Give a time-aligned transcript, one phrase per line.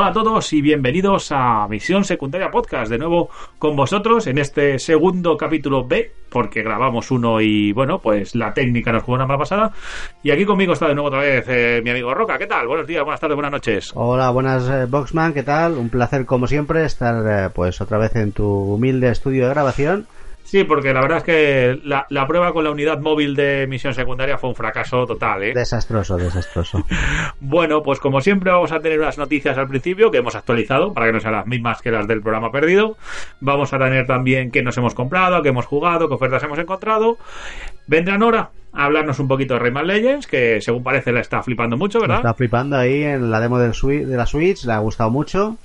[0.00, 4.78] Hola a todos y bienvenidos a Misión Secundaria Podcast, de nuevo con vosotros en este
[4.78, 9.40] segundo capítulo B, porque grabamos uno y bueno, pues la técnica nos jugó una mala
[9.40, 9.72] pasada.
[10.22, 12.68] Y aquí conmigo está de nuevo otra vez eh, mi amigo Roca, ¿qué tal?
[12.68, 13.90] Buenos días, buenas tardes, buenas noches.
[13.96, 15.72] Hola, buenas eh, Boxman, ¿qué tal?
[15.72, 20.06] Un placer como siempre estar eh, pues otra vez en tu humilde estudio de grabación.
[20.48, 23.92] Sí, porque la verdad es que la, la, prueba con la unidad móvil de misión
[23.92, 25.52] secundaria fue un fracaso total, ¿eh?
[25.54, 26.86] Desastroso, desastroso.
[27.40, 31.04] bueno, pues como siempre vamos a tener unas noticias al principio que hemos actualizado para
[31.04, 32.96] que no sean las mismas que las del programa perdido.
[33.40, 37.18] Vamos a tener también qué nos hemos comprado, qué hemos jugado, qué ofertas hemos encontrado.
[37.86, 41.76] Vendrán ahora a hablarnos un poquito de Rayman Legends, que según parece la está flipando
[41.76, 42.20] mucho, ¿verdad?
[42.20, 45.58] Está flipando ahí en la demo del de la Switch, le ha gustado mucho.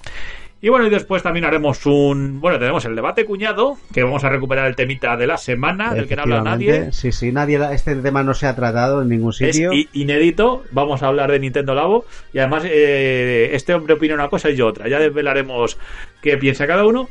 [0.64, 2.40] Y bueno, y después también haremos un.
[2.40, 6.08] Bueno, tenemos el debate cuñado, que vamos a recuperar el temita de la semana, del
[6.08, 6.94] que no habla nadie.
[6.94, 9.74] Sí, sí, nadie, este tema no se ha tratado en ningún sitio.
[9.74, 12.06] Es inédito, vamos a hablar de Nintendo Labo.
[12.32, 14.88] Y además, eh, este hombre opina una cosa y yo otra.
[14.88, 15.78] Ya desvelaremos
[16.22, 17.10] qué piensa cada uno.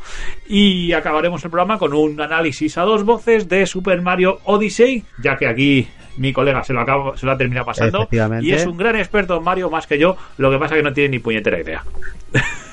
[0.49, 5.37] Y acabaremos el programa con un análisis a dos voces de Super Mario Odyssey, ya
[5.37, 8.09] que aquí mi colega se lo, acabo, se lo ha terminado pasando.
[8.41, 10.93] Y es un gran experto en Mario más que yo, lo que pasa que no
[10.93, 11.85] tiene ni puñetera idea.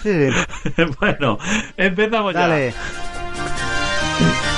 [0.01, 0.29] Sí.
[0.99, 1.37] bueno,
[1.77, 2.71] empezamos Dale.
[2.71, 4.48] ya.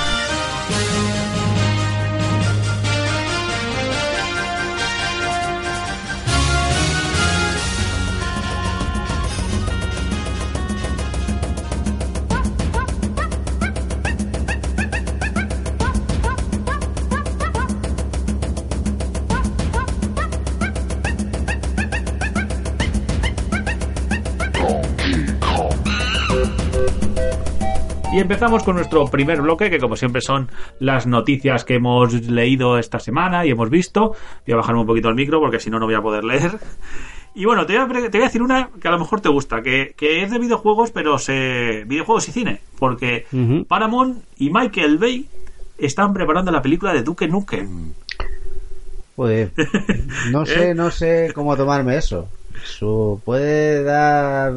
[28.12, 32.76] Y empezamos con nuestro primer bloque, que como siempre son las noticias que hemos leído
[32.76, 34.14] esta semana y hemos visto.
[34.46, 36.58] Voy a bajarme un poquito el micro porque si no, no voy a poder leer.
[37.34, 39.30] Y bueno, te voy, a, te voy a, decir una que a lo mejor te
[39.30, 42.60] gusta, que, que es de videojuegos, pero se videojuegos y cine.
[42.78, 43.66] Porque uh -huh.
[43.66, 45.26] Paramount y Michael Bay
[45.78, 47.94] están preparando la película de Duke Nukem.
[49.16, 49.50] Pues
[50.30, 52.28] no sé, no sé cómo tomarme eso.
[52.62, 54.52] Eso puede dar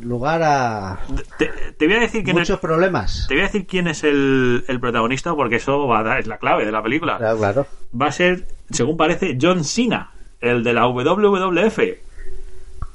[0.00, 1.00] lugar a
[1.38, 3.26] te, te voy a decir muchos es, problemas.
[3.28, 6.26] Te voy a decir quién es el, el, protagonista porque eso va a dar, es
[6.26, 7.18] la clave de la película.
[7.18, 7.66] Claro, claro.
[8.00, 10.10] Va a ser, según parece, John Cena,
[10.40, 11.78] el de la WWF.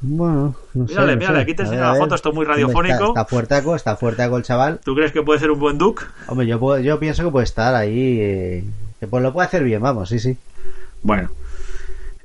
[0.03, 1.41] Bueno, no sé, mírale, no mírale, sé.
[1.43, 2.93] aquí te enseño la foto, esto es muy radiofónico.
[2.93, 4.79] Está, está fuertaco, está fuertaco el chaval.
[4.83, 6.03] ¿Tú crees que puede ser un buen Duke?
[6.27, 8.19] Hombre, yo, puedo, yo pienso que puede estar ahí.
[8.19, 8.63] Eh,
[8.99, 10.37] que pues lo puede hacer bien, vamos, sí, sí.
[11.03, 11.29] Bueno.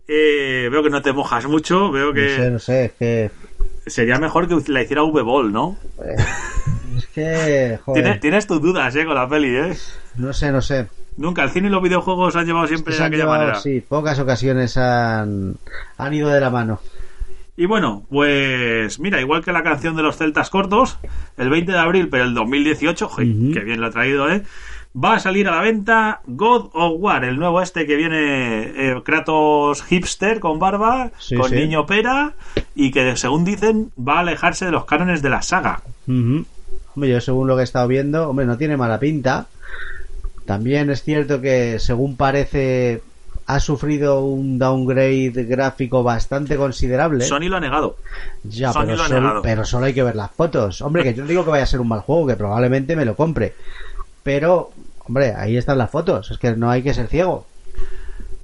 [0.09, 2.29] Eh, veo que no te mojas mucho, veo que...
[2.29, 3.31] No sé, no sé, es que...
[3.87, 5.77] Sería mejor que la hiciera V-Ball, ¿no?
[6.05, 6.17] Eh,
[6.97, 7.79] es que...
[7.85, 8.03] Joder.
[8.03, 9.05] ¿Tienes, tienes, tus dudas, ¿eh?
[9.05, 9.77] Con la peli, ¿eh?
[10.17, 10.87] No sé, no sé.
[11.17, 13.61] Nunca, el cine y los videojuegos han llevado siempre de aquella llevado, manera.
[13.61, 15.57] Sí, pocas ocasiones han,
[15.97, 16.81] han ido de la mano.
[17.57, 20.99] Y bueno, pues mira, igual que la canción de los celtas cortos,
[21.39, 23.55] el 20 de abril, pero el 2018, joder, uh -huh.
[23.55, 24.43] que bien lo ha traído, ¿eh?
[24.97, 29.03] Va a salir a la venta God of War, el nuevo este que viene eh,
[29.05, 31.57] Kratos hipster con barba, sí, con sí.
[31.57, 32.33] niño pera
[32.75, 35.83] y que según dicen va a alejarse de los cánones de la saga.
[36.07, 36.45] Uh -huh.
[36.95, 39.49] Hombre, yo según lo que he estado viendo, hombre, no tiene mala pinta.
[40.47, 43.03] También es cierto que según parece
[43.47, 47.25] ha sufrido un downgrade gráfico bastante considerable.
[47.25, 47.97] Sony lo ha negado.
[48.45, 49.43] Ya, Sony pero, solo, negado.
[49.43, 50.81] pero solo hay que ver las fotos.
[50.81, 53.05] Hombre, que yo no digo que vaya a ser un mal juego, que probablemente me
[53.05, 53.55] lo compre.
[54.23, 54.73] Pero,
[55.07, 56.31] hombre, ahí están las fotos.
[56.31, 57.47] Es que no hay que ser ciego.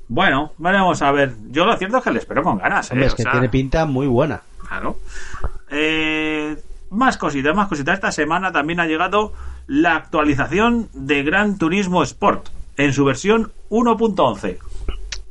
[0.09, 1.35] Bueno, vamos a ver.
[1.51, 2.91] Yo lo cierto es que le espero con ganas.
[2.91, 2.95] ¿eh?
[2.95, 4.43] Hombre, es que sea, tiene pinta muy buena.
[4.69, 4.99] Claro.
[5.71, 6.57] Eh,
[6.91, 7.95] más cositas, más cositas.
[7.95, 9.33] Esta semana también ha llegado
[9.67, 14.59] la actualización de Gran Turismo Sport en su versión 1.11.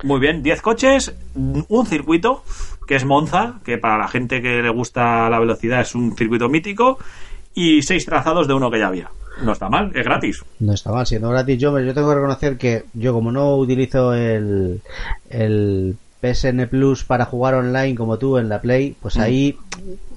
[0.04, 2.44] Muy bien, 10 coches, un circuito
[2.88, 6.50] que es Monza, que para la gente que le gusta la velocidad es un circuito
[6.50, 6.98] mítico,
[7.54, 9.10] y 6 trazados de uno que ya había.
[9.44, 10.44] No está mal, es gratis.
[10.60, 14.14] No está mal, siendo gratis yo, yo tengo que reconocer que yo como no utilizo
[14.14, 14.82] el,
[15.30, 19.22] el PSN Plus para jugar online como tú en la Play, pues mm.
[19.22, 19.58] ahí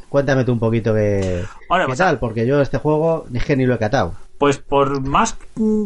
[0.08, 3.66] cuéntame tú un poquito Ahora, qué pues, tal, porque yo este juego es que ni
[3.66, 4.14] lo he catado.
[4.38, 5.36] Pues por más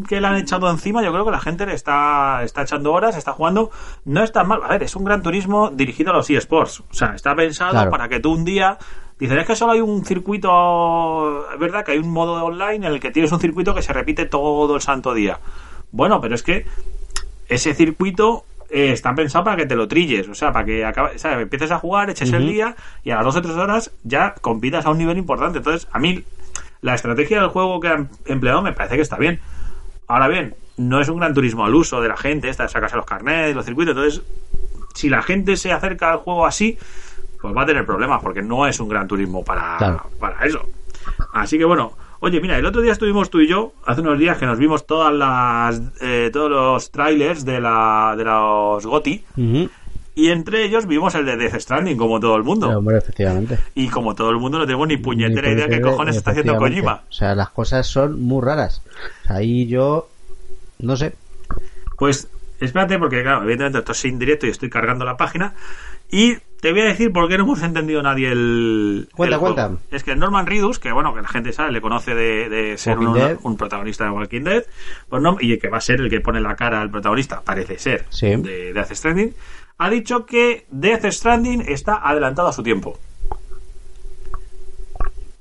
[0.08, 3.17] que le han echado encima, yo creo que la gente le está, está echando horas,
[3.17, 3.70] está jugando.
[4.05, 4.61] No es tan mal.
[4.64, 6.81] A ver, es un gran turismo dirigido a los eSports.
[6.81, 7.90] O sea, está pensado Claro.
[7.90, 8.79] para que tú un día.
[9.19, 11.50] Dices, es que solo hay un circuito.
[11.53, 13.93] Es verdad que hay un modo online en el que tienes un circuito que se
[13.93, 15.41] repite todo el santo día.
[15.91, 16.67] Bueno, pero es que
[17.49, 21.19] ese circuito eh, está pensado para que te lo trilles, o sea, para que acabe,
[21.19, 21.43] ¿sabes?
[21.43, 24.85] empieces a jugar, eches el día y a las dos o tres horas ya compitas
[24.85, 25.59] a un nivel importante.
[25.59, 26.23] Entonces, a mí
[26.82, 29.41] la estrategia del juego que han empleado me parece que está bien.
[30.06, 32.97] Ahora bien, no es un gran turismo al uso de la gente, esta de sacarse
[32.97, 33.97] los carnets, los circuitos.
[33.97, 34.23] Entonces,
[34.94, 36.79] si la gente se acerca al juego así,
[37.40, 40.02] pues va a tener problemas porque no es un gran turismo para, Claro.
[40.19, 40.67] para eso.
[41.32, 44.38] Así que bueno, oye, mira, el otro día estuvimos tú y yo, hace unos días
[44.38, 49.25] que nos vimos todas las, eh, todos los trailers de, la, de los GOTI
[50.14, 52.69] y entre ellos vimos el de Death Stranding, como todo el mundo.
[52.69, 53.58] Sí, hombre, efectivamente.
[53.76, 56.56] Y como todo el mundo no tenemos ni puñetera Ni idea qué cojones está haciendo.
[56.56, 57.02] Kojima.
[57.08, 58.82] O sea, las cosas son muy raras.
[59.29, 60.08] Ahí yo.
[60.81, 61.14] No sé.
[61.96, 62.29] Pues
[62.61, 65.55] espérate, porque claro, evidentemente esto es indirecto y estoy cargando la página.
[66.11, 69.08] Y te voy a decir por qué no hemos entendido nadie el.
[69.14, 69.70] Cuenta, el cuenta.
[69.90, 72.99] Es que Norman Reedus, que bueno, que la gente sabe, le conoce de, de ser
[72.99, 74.64] un, protagonista de Walking Dead,
[75.08, 77.78] pues no, y que va a ser el que pone la cara al protagonista, parece
[77.78, 78.34] ser, Sí.
[78.37, 79.34] de Death Stranding,
[79.78, 82.99] ha dicho que Death Stranding está adelantado a su tiempo.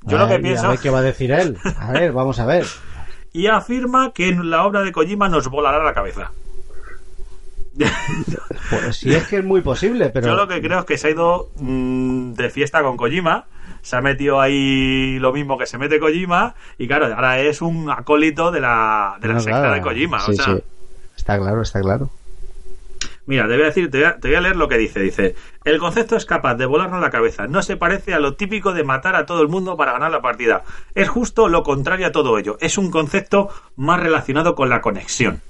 [0.04, 0.68] Yo lo que ver, pienso.
[0.68, 1.58] A ver qué va a decir él.
[1.80, 2.66] A ver, vamos a ver.
[3.34, 6.32] Y afirma que en la obra de Kojima nos volará la cabeza.
[8.70, 10.28] Pues sí es que es muy posible, pero.
[10.28, 13.46] Yo lo que creo es que se ha ido mm, de fiesta con Kojima.
[13.82, 16.56] Se ha metido ahí lo mismo que se mete Kojima.
[16.78, 19.74] Y claro, ahora es un acólito de la, de la No, secta claro.
[19.76, 20.20] de Kojima.
[20.20, 20.64] Sí, o sea, sí.
[21.16, 22.10] Está claro, está claro.
[23.26, 25.00] Mira, te voy a decir, te voy a, te voy a leer lo que dice.
[25.02, 25.36] Dice,
[25.66, 27.46] el concepto es capaz de volarnos la cabeza.
[27.48, 30.22] No se parece a lo típico de matar a todo el mundo para ganar la
[30.22, 30.64] partida.
[30.96, 32.58] Es justo lo contrario a todo ello.
[32.62, 35.42] Es un concepto más relacionado con la conexión.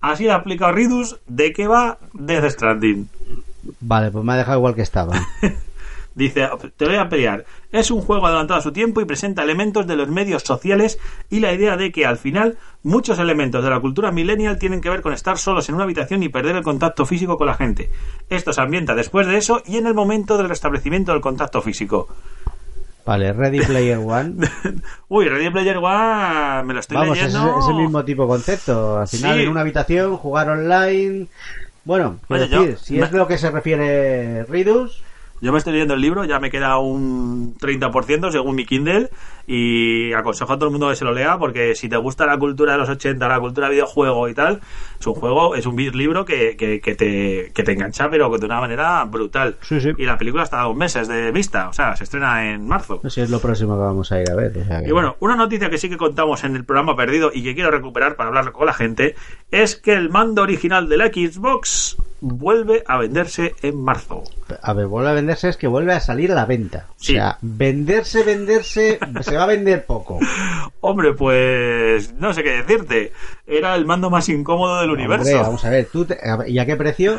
[0.00, 1.18] Así lo ha aplicado Ridus.
[1.26, 3.08] ¿De qué va Death Stranding?
[3.80, 5.14] Vale, pues me ha dejado igual que estaba.
[6.14, 7.44] Dice, te voy a pelear.
[7.70, 10.98] Es un juego adelantado a su tiempo y presenta elementos de los medios sociales
[11.30, 14.90] y la idea de que al final muchos elementos de la cultura millennial tienen que
[14.90, 17.90] ver con estar solos en una habitación y perder el contacto físico con la gente.
[18.30, 22.08] Esto se ambienta después de eso y en el momento del restablecimiento del contacto físico.
[23.08, 24.34] Vale, Ready Player One.
[25.08, 27.58] Uy, Ready Player One me lo estoy Vamos, es leyendo.
[27.58, 28.98] ese mismo tipo de concepto.
[28.98, 29.42] Al final, Sí.
[29.44, 31.26] en una habitación, jugar online.
[31.84, 35.02] Bueno, Oye, yo- decir, si es lo que se refiere Ridus,
[35.40, 39.08] Yo me estoy leyendo el libro, ya me queda un 30% según mi Kindle
[39.46, 42.36] y aconsejo a todo el mundo que se lo lea porque si te gusta la
[42.38, 44.60] cultura de los 80, la cultura videojuego y tal,
[45.00, 48.44] es un juego, es un libro que, que, que te, que te engancha pero de
[48.46, 49.56] una manera brutal.
[49.62, 49.90] Sí, sí.
[49.96, 53.00] Y la película está a dos meses de vista, o sea, se estrena en marzo.
[53.08, 54.58] si es lo próximo que vamos a ir a ver.
[54.58, 57.30] o sea que- Y bueno, una noticia que sí que contamos en el programa perdido
[57.32, 59.14] y que quiero recuperar para hablar con la gente
[59.50, 64.24] es que el mando original de la Xbox vuelve a venderse en marzo.
[64.62, 66.86] A ver, vuelve a venderse es que vuelve a salir a la venta.
[66.96, 67.12] Sí.
[67.12, 70.18] O sea, venderse, venderse, se va a vender poco.
[70.80, 73.12] Hombre, pues no sé qué decirte.
[73.46, 75.26] Era el mando más incómodo del universo.
[75.28, 77.18] Hombre, vamos a ver, ¿tú te- ¿y a qué precio?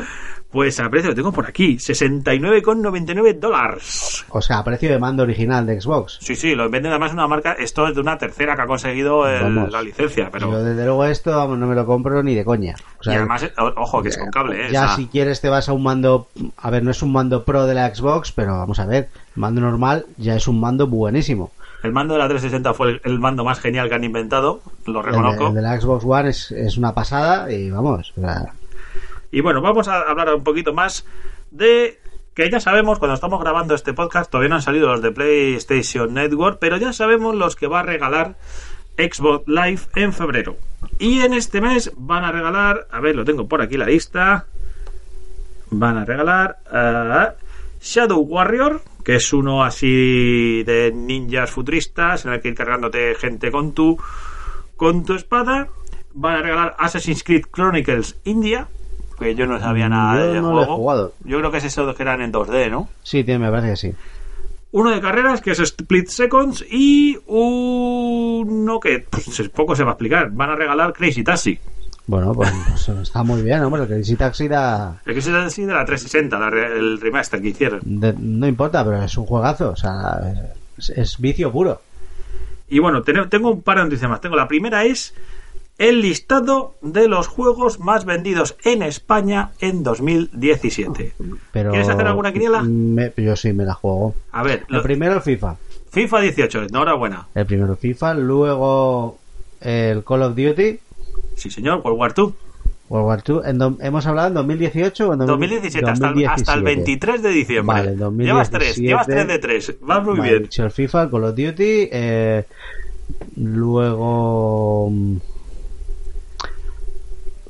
[0.50, 4.24] Pues a precio lo tengo por aquí, 69,99 dólares.
[4.30, 6.18] O sea, a precio de mando original de Xbox.
[6.20, 9.28] Sí, sí, lo venden además una marca, esto es de una tercera que ha conseguido
[9.28, 9.70] el- Vamos.
[9.72, 10.50] la licencia, pero...
[10.50, 12.74] Yo desde luego esto vamos, no me lo compro ni de coña.
[12.98, 14.72] O sea, y además, ojo, que es con cable, ¿eh?
[14.72, 17.12] ya O sea, si quieres te vas a un mando, a ver, no es un
[17.12, 20.86] mando pro de la Xbox, pero vamos a ver, mando normal ya es un mando
[20.86, 21.52] buenísimo.
[21.82, 24.98] El mando de la 360 fue el, el mando más genial que han inventado, lo
[25.00, 25.46] El de, reconozco.
[25.48, 28.52] el de la Xbox One es, es una pasada y vamos, o sea,
[29.30, 31.06] Y bueno, vamos a hablar un poquito más
[31.50, 31.98] de
[32.34, 36.14] que ya sabemos, cuando estamos grabando este podcast, todavía no han salido los de PlayStation
[36.14, 38.36] Network, pero ya sabemos los que va a regalar
[38.96, 40.56] Xbox Live en febrero.
[40.98, 44.46] Y en este mes van a regalar, a ver, lo tengo por aquí la lista,
[45.70, 47.34] van a regalar ah,
[47.80, 53.50] Shadow Warrior, que es uno así de ninjas futuristas, en el que ir cargándote gente
[53.50, 53.98] con tu,
[54.76, 55.68] con tu espada.
[56.12, 58.68] Van a regalar Assassin's Creed Chronicles India,
[59.20, 61.14] que yo no sabía nada Yo del no lo he jugado.
[61.24, 62.88] Yo creo que es eso que eran en 2D, ¿no?
[63.04, 63.94] sí, tiene, me parece que sí.
[64.72, 69.92] Uno de carreras, que es Split Seconds, y uno que pues, poco se va a
[69.94, 70.30] explicar.
[70.30, 71.58] Van a regalar Crazy Taxi.
[72.06, 72.50] Bueno, pues,
[72.86, 76.38] pues está muy bien, hombre, el Crazy Taxi da, El Crazy Taxi de la 360,
[76.38, 77.80] la re- el remaster que hicieron.
[77.84, 80.20] de- no importa, pero es un juegazo, o sea,
[80.78, 81.80] es, es vicio puro.
[82.68, 84.20] Y bueno, ten- tengo un par de noticias más.
[84.20, 85.12] Tengo la primera es
[85.80, 91.14] el listado de los juegos más vendidos en España en 2017.
[91.52, 92.62] Pero, ¿Quieres hacer alguna quiniela?
[92.62, 94.14] Me- yo sí me la juego.
[94.30, 95.56] A ver, El lo- primero el FIFA.
[95.90, 97.28] FIFA 18, enhorabuena.
[97.34, 99.16] El primero FIFA, luego
[99.62, 100.78] el Call of Duty,
[101.36, 102.32] Sí, señor, World War 2.
[102.90, 103.40] World War II.
[103.50, 107.28] En do- ¿Hemos hablado en 2018 o en 2017, hasta el- Hasta, el 23 de
[107.30, 107.74] diciembre.
[107.74, 108.26] Vale, 2017.
[108.26, 109.76] Llevas 3, llevas 3 de 3.
[109.88, 110.48] Va muy bien.
[110.58, 112.44] el FIFA, el Call of Duty, eh,
[113.36, 114.92] luego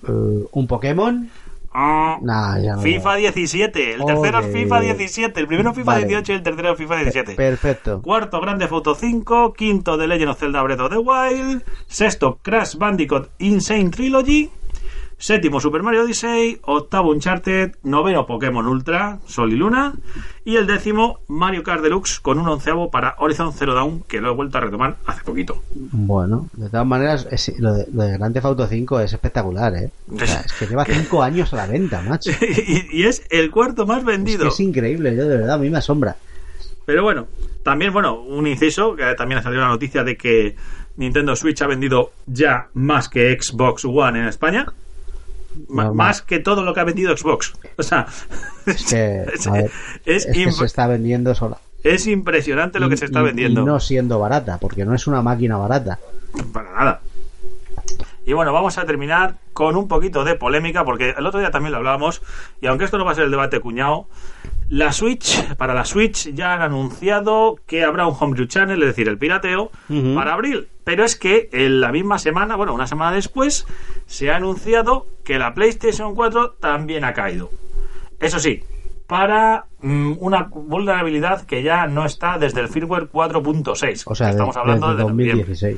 [0.06, 1.28] eh, un Pokémon.
[1.72, 2.82] Ah, Nah, ya no.
[2.82, 3.92] FIFA 17.
[3.94, 4.52] El tercero es.
[4.52, 5.40] FIFA 17.
[5.40, 6.06] El primero FIFA Vale.
[6.06, 7.34] 18 y el tercero FIFA 17.
[7.36, 8.02] Perfecto.
[8.02, 9.52] Cuarto, Grande Foto 5.
[9.52, 11.62] Quinto, The Legend of Zelda Breath of the Wild.
[11.86, 14.50] Sexto, Crash Bandicoot Insane Trilogy.
[15.20, 19.92] Séptimo Super Mario Odyssey, octavo Uncharted, noveno Pokémon Ultra, Sol y Luna,
[20.46, 24.30] y el décimo Mario Kart Deluxe con un onceavo para Horizon Zero Dawn, que lo
[24.30, 25.62] he vuelto a retomar hace poquito.
[25.74, 29.74] Bueno, de todas maneras, es- lo, de, lo de Grand Theft Auto 5 es espectacular,
[29.76, 29.90] ¿eh?
[30.10, 32.30] O sea, es que lleva 5 años a la venta, macho.
[32.40, 34.42] y, y es el cuarto más Es, vendido.
[34.44, 36.16] que es increíble, yo de verdad, a mí me asombra.
[36.86, 37.26] Pero bueno,
[37.62, 40.56] también, bueno, un inciso, que también ha salido la noticia de que
[40.96, 44.64] Nintendo Switch ha vendido ya más que Xbox One en España.
[45.68, 45.94] Normal.
[45.94, 47.52] más que todo lo que ha vendido Xbox.
[47.76, 48.06] O sea,
[48.66, 49.70] Es que, es, a ver,
[50.04, 51.58] es es que imp- se está vendiendo sola.
[51.82, 53.62] es impresionante lo que Y- se está y- vendiendo.
[53.62, 55.98] Y no siendo barata, porque no es una máquina barata.
[56.52, 57.00] Para nada.
[58.26, 61.72] Y bueno, vamos a terminar con un poquito de polémica, porque el otro día también
[61.72, 62.22] lo hablábamos,
[62.60, 64.06] y aunque esto no va a ser el debate cuñado,
[64.70, 69.08] la Switch, para la Switch ya han anunciado que habrá un Homebrew Channel, es decir,
[69.08, 69.70] el pirateo,
[70.14, 70.68] para abril.
[70.84, 73.66] Pero es que en la misma semana, bueno, una semana después,
[74.06, 77.50] se ha anunciado que la PlayStation 4 también ha caído.
[78.18, 78.62] Eso sí,
[79.06, 84.02] para mm, una vulnerabilidad que ya no está desde el firmware 4.6.
[84.06, 85.76] O sea, de- estamos hablando desde de noviembre 2016.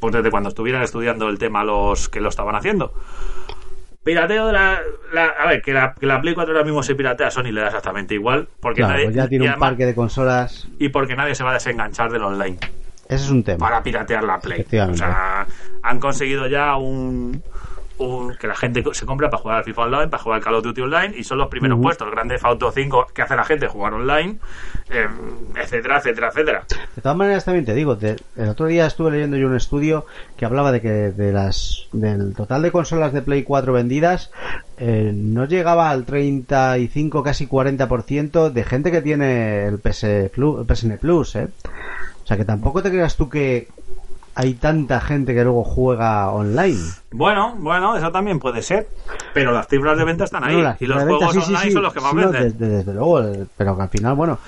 [0.00, 2.92] pues desde cuando estuvieran estudiando el tema los que lo estaban haciendo.
[4.04, 4.80] Pirateo de la,
[5.12, 7.44] la- a ver, que la, que la Play 4 ahora mismo se piratea a Sony
[7.52, 10.68] le da exactamente igual, porque Claro, nadie, pues ya tiene un además- parque de consolas.
[10.78, 12.58] y porque nadie se va a desenganchar del online
[13.08, 13.58] Ese es un tema.
[13.66, 14.64] para piratear la Play.
[14.90, 15.46] O sea,
[15.82, 17.42] han conseguido ya un,
[17.98, 20.54] un- que la gente se compra para jugar al FIFA Online, para jugar al Call
[20.54, 23.44] of Duty Online, y son los primeros puestos, el Grande Auto 5 que hace la
[23.44, 24.38] gente jugar online,
[24.90, 25.06] eh,
[25.56, 26.64] etcétera, etcétera, etcétera.
[26.96, 30.06] De todas maneras, también te digo, de- el otro día estuve leyendo yo un estudio
[30.36, 34.30] que hablaba de que de las del total de consolas de Play 4 vendidas
[34.78, 40.66] eh, no llegaba al 35, casi 40% de gente que tiene el, PS Plus, el
[40.66, 41.48] PSN Plus, ¿eh?
[42.24, 43.68] O sea que tampoco te creas tú que
[44.36, 46.78] hay tanta gente que luego juega online.
[47.12, 48.88] Bueno, bueno, eso también puede ser,
[49.32, 51.58] pero las cifras de venta están ahí, No, las y los de juegos sí, online
[51.64, 51.70] sí.
[51.70, 52.58] son los que más Sí, no, venden.
[52.58, 53.22] desde, desde luego,
[53.56, 54.38] pero que al final, bueno,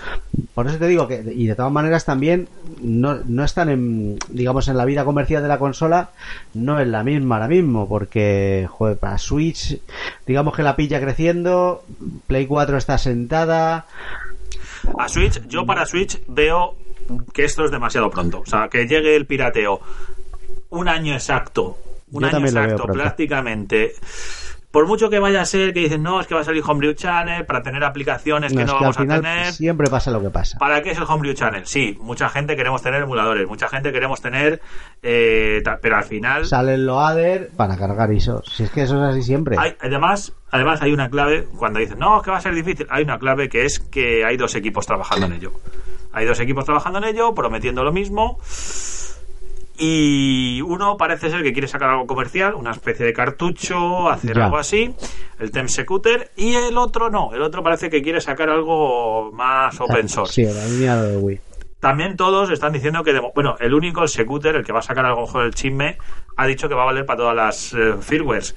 [0.55, 2.49] por eso te digo que, y de todas maneras también,
[2.83, 6.11] no, no están en, digamos, en la vida comercial de la consola,
[6.55, 9.81] no es la misma ahora mismo, porque, joder, para Switch,
[10.26, 11.85] digamos que la pilla creciendo,
[12.26, 13.87] Play 4 está sentada,
[14.99, 16.75] A Switch, yo para Switch veo
[17.32, 18.40] que esto es demasiado pronto.
[18.40, 19.80] O sea, que llegue el pirateo
[20.70, 21.78] un año exacto.
[22.12, 23.92] Un Yo año exacto, prácticamente.
[24.70, 26.92] Por mucho que vaya a ser que dicen, no, es que va a salir Homebrew
[26.92, 29.52] Channel para tener aplicaciones que no, al vamos a tener.
[29.52, 30.58] siempre pasa lo que pasa.
[30.58, 31.64] ¿Para qué es el Homebrew Channel?
[31.66, 34.60] Sí, mucha gente queremos tener emuladores, mucha gente queremos tener.
[35.02, 36.44] eh, pero al final.
[36.44, 38.52] Sale el loader para cargar ISOs.
[38.54, 39.56] Si es que eso es así siempre.
[39.58, 42.86] Hay- además, además hay una clave, cuando dicen, no, es que va a ser difícil,
[42.90, 45.52] hay una clave que es que hay dos equipos trabajando en ello.
[46.16, 48.38] Hay dos equipos trabajando en ello, prometiendo lo mismo.
[49.76, 54.46] Y uno parece ser que quiere sacar algo comercial, una especie de cartucho, hacer Ya.
[54.46, 54.94] algo así,
[55.38, 60.08] el Temsecuter, y el otro no, el otro parece que quiere sacar algo más open
[60.08, 60.32] source.
[60.32, 61.40] Sí, la línea de Wii.
[61.80, 65.04] También todos están diciendo que, bueno, el único, el Secuter, el que va a sacar
[65.04, 65.99] a lo mejor el chisme,
[66.38, 68.56] ha dicho que va a valer para todas las eh, firmwares.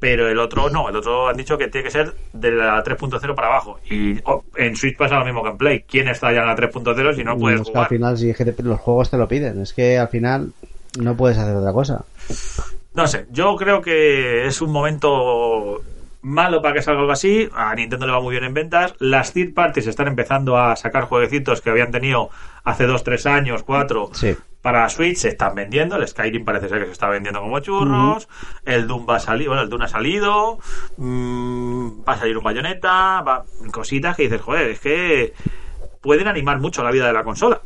[0.00, 3.34] Pero el otro no, el otro han dicho que tiene que ser de la 3.0
[3.34, 3.78] para abajo.
[3.90, 5.84] Y oh, en Switch pasa lo mismo que en Play.
[5.86, 7.88] ¿Quién está ya en la 3.0 si no puedes es que al jugar?
[7.88, 10.52] final, si es que te- los juegos te lo piden, es que al final
[10.98, 12.04] no puedes hacer otra cosa.
[12.94, 15.82] No sé, yo creo que es un momento
[16.22, 17.48] malo para que salga algo así.
[17.54, 18.94] A Nintendo le va muy bien en ventas.
[18.98, 22.30] Las third parties están empezando a sacar jueguecitos que habían tenido
[22.64, 24.34] hace 2, 3 años, 4 Sí.
[24.62, 25.16] Para Switch.
[25.16, 25.96] Se están vendiendo.
[25.96, 28.28] El Skyrim parece ser que se está vendiendo como churros.
[28.64, 29.48] El Doom va a salir.
[29.48, 30.58] Bueno, el Doom ha salido.
[30.96, 33.22] Mm, va a salir un bayoneta.
[33.22, 35.32] Va, cositas que dices, joder, es que
[36.00, 37.60] pueden animar mucho la vida de la consola.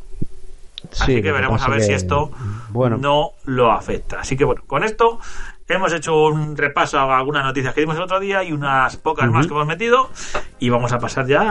[0.91, 2.31] Así Sí, que lo veremos a ver que, si esto
[2.69, 2.97] bueno.
[2.97, 4.19] no lo afecta.
[4.19, 5.19] Así que bueno, con esto
[5.67, 9.31] hemos hecho un repaso a algunas noticias que dimos el otro día y unas pocas
[9.31, 10.11] más que hemos metido
[10.59, 11.41] y vamos a pasar ya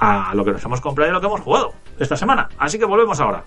[0.00, 2.48] a, a lo que nos hemos comprado y lo que hemos jugado esta semana.
[2.58, 3.44] Así que volvemos ahora.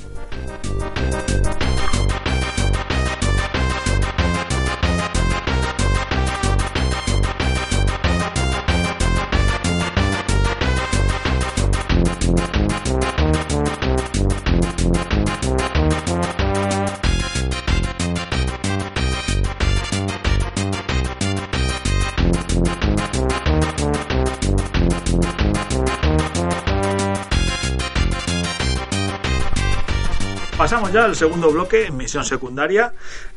[30.95, 32.93] Ya al segundo bloque, misión secundaria,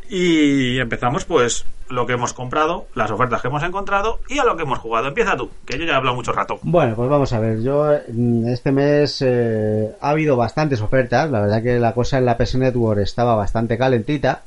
[0.09, 4.57] y empezamos pues lo que hemos comprado, las ofertas que hemos encontrado y a lo
[4.57, 5.09] que hemos jugado.
[5.09, 6.61] Empieza tú, que yo ya he hablado mucho rato.
[6.63, 7.61] Bueno, pues vamos a ver.
[7.61, 11.33] Yo mm, este mes eh, ha habido bastantes ofertas.
[11.33, 14.43] La verdad que la cosa en la PS Network estaba bastante calentita.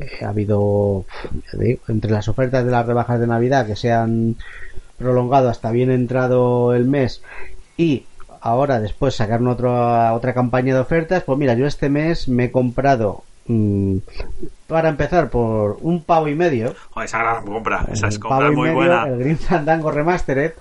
[0.00, 1.04] eh, ha habido,
[1.86, 4.34] entre las ofertas de las rebajas de Navidad que se han
[4.98, 7.22] prolongado hasta bien entrado el mes
[7.76, 8.06] y
[8.46, 12.50] ahora después sacaron otra otra campaña de ofertas, pues mira, yo este mes me he
[12.52, 13.96] comprado mm,
[14.68, 16.74] para empezar por un pavo y medio.
[17.02, 19.06] Esa gran compra, esa es compra muy medio, buena.
[19.06, 20.52] El Green Fandango Remastered,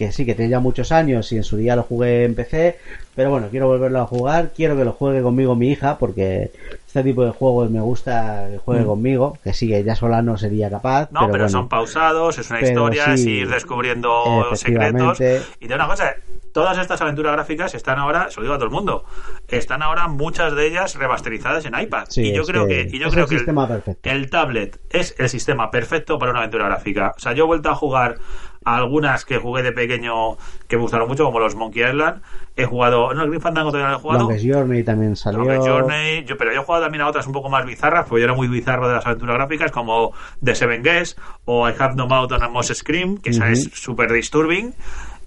[0.00, 2.78] que sí que tiene ya muchos años y en su día lo jugué en PC,
[3.14, 6.50] pero bueno, quiero volverlo a jugar, quiero que lo juegue conmigo mi hija, porque
[6.86, 10.38] este tipo de juegos me gusta que juegue conmigo, que sí, que ya sola no
[10.38, 11.10] sería capaz.
[11.10, 11.14] Mm.
[11.14, 11.48] No, pero, bueno.
[11.50, 15.20] son pausados, es una Pero historia, es sí, ir descubriendo secretos.
[15.60, 16.14] Y de una cosa,
[16.54, 19.04] todas estas aventuras gráficas están ahora, se lo digo a todo el mundo,
[19.48, 22.06] están ahora muchas de ellas remasterizadas en iPad.
[22.08, 24.08] Sí, y yo es creo que que, y yo es creo el que sistema perfecto.
[24.08, 27.12] el tablet es el sistema perfecto para una aventura gráfica.
[27.16, 28.16] O sea, yo he vuelto a jugar
[28.64, 30.36] algunas que jugué de pequeño
[30.68, 32.22] que me gustaron mucho, como los Monkey Island.
[32.56, 34.20] He jugado, no, el Green Fandango todavía no he jugado.
[34.24, 35.40] Longest Journey también salió.
[35.40, 38.20] Longest Journey, yo, pero yo he jugado también a otras un poco más bizarras, porque
[38.20, 40.12] yo era muy bizarro de las aventuras gráficas, como
[40.44, 43.70] The Seven Guests o I Have No Mouth and I Must Scream, que esa es
[43.72, 44.74] súper disturbing.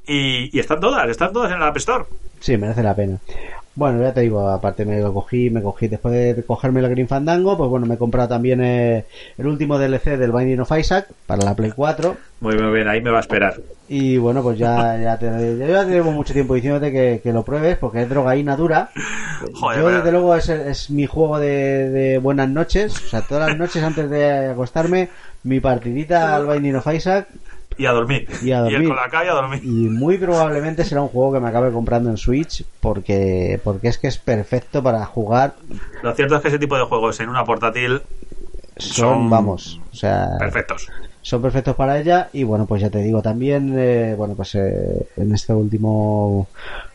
[0.05, 2.05] Y, y están todas, están todas en la App Store.
[2.39, 3.19] Sí, merece la pena.
[3.75, 7.07] Bueno, ya te digo, aparte me lo cogí, me cogí después de cogerme el Green
[7.07, 11.07] Fandango, pues bueno, me he comprado también eh, el último DLC del Binding of Isaac
[11.25, 13.55] para la Play 4 Muy, muy bien, ahí me va a esperar.
[13.89, 15.25] y bueno, pues ya, ya te,
[15.57, 18.91] yo ya llevo mucho tiempo diciéndote que, que lo pruebes porque es drogaína dura.
[19.55, 23.49] Joder, yo desde luego es, es mi juego de, de buenas noches, o sea, todas
[23.49, 25.09] las noches antes de acostarme,
[25.43, 27.27] mi partidita al Binding of Isaac
[27.77, 28.27] Y a dormir.
[28.43, 28.81] Y a dormir.
[28.81, 29.61] el Colacao y a dormir.
[29.63, 33.97] y muy probablemente será un juego que me acabe comprando en Switch porque porque es
[33.97, 35.55] que es perfecto para jugar
[36.01, 38.01] Lo cierto es que ese tipo de juegos en una portátil
[38.77, 40.87] son, Son vamos o sea perfectos.
[41.21, 45.07] son perfectos para ella y bueno pues ya te digo también eh, bueno pues eh,
[45.17, 46.47] en este último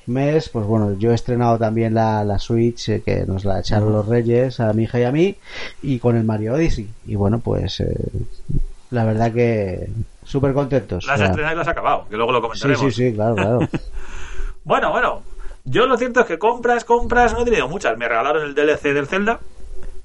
[0.06, 3.92] mes pues bueno yo he estrenado también la, la Switch eh, que nos la echaron
[3.92, 5.36] los Reyes a mi hija y a mí
[5.82, 7.94] y con el Mario Odyssey y bueno pues eh,
[8.90, 9.88] la verdad que
[10.24, 12.80] súper contentos Las o sea, estrenas y las has acabado, que luego lo sí comentaremos.
[12.94, 13.58] sí sí claro claro
[14.64, 15.22] Bueno, bueno.
[15.64, 17.96] Yo lo cierto es que compras, compras, no he tenido muchas.
[17.96, 19.40] Me regalaron el DLC del Zelda.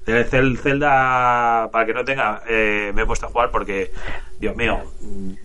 [0.06, 3.90] DLC del Zelda, para que no tenga, eh, me he puesto a jugar porque,
[4.38, 4.82] Dios mío,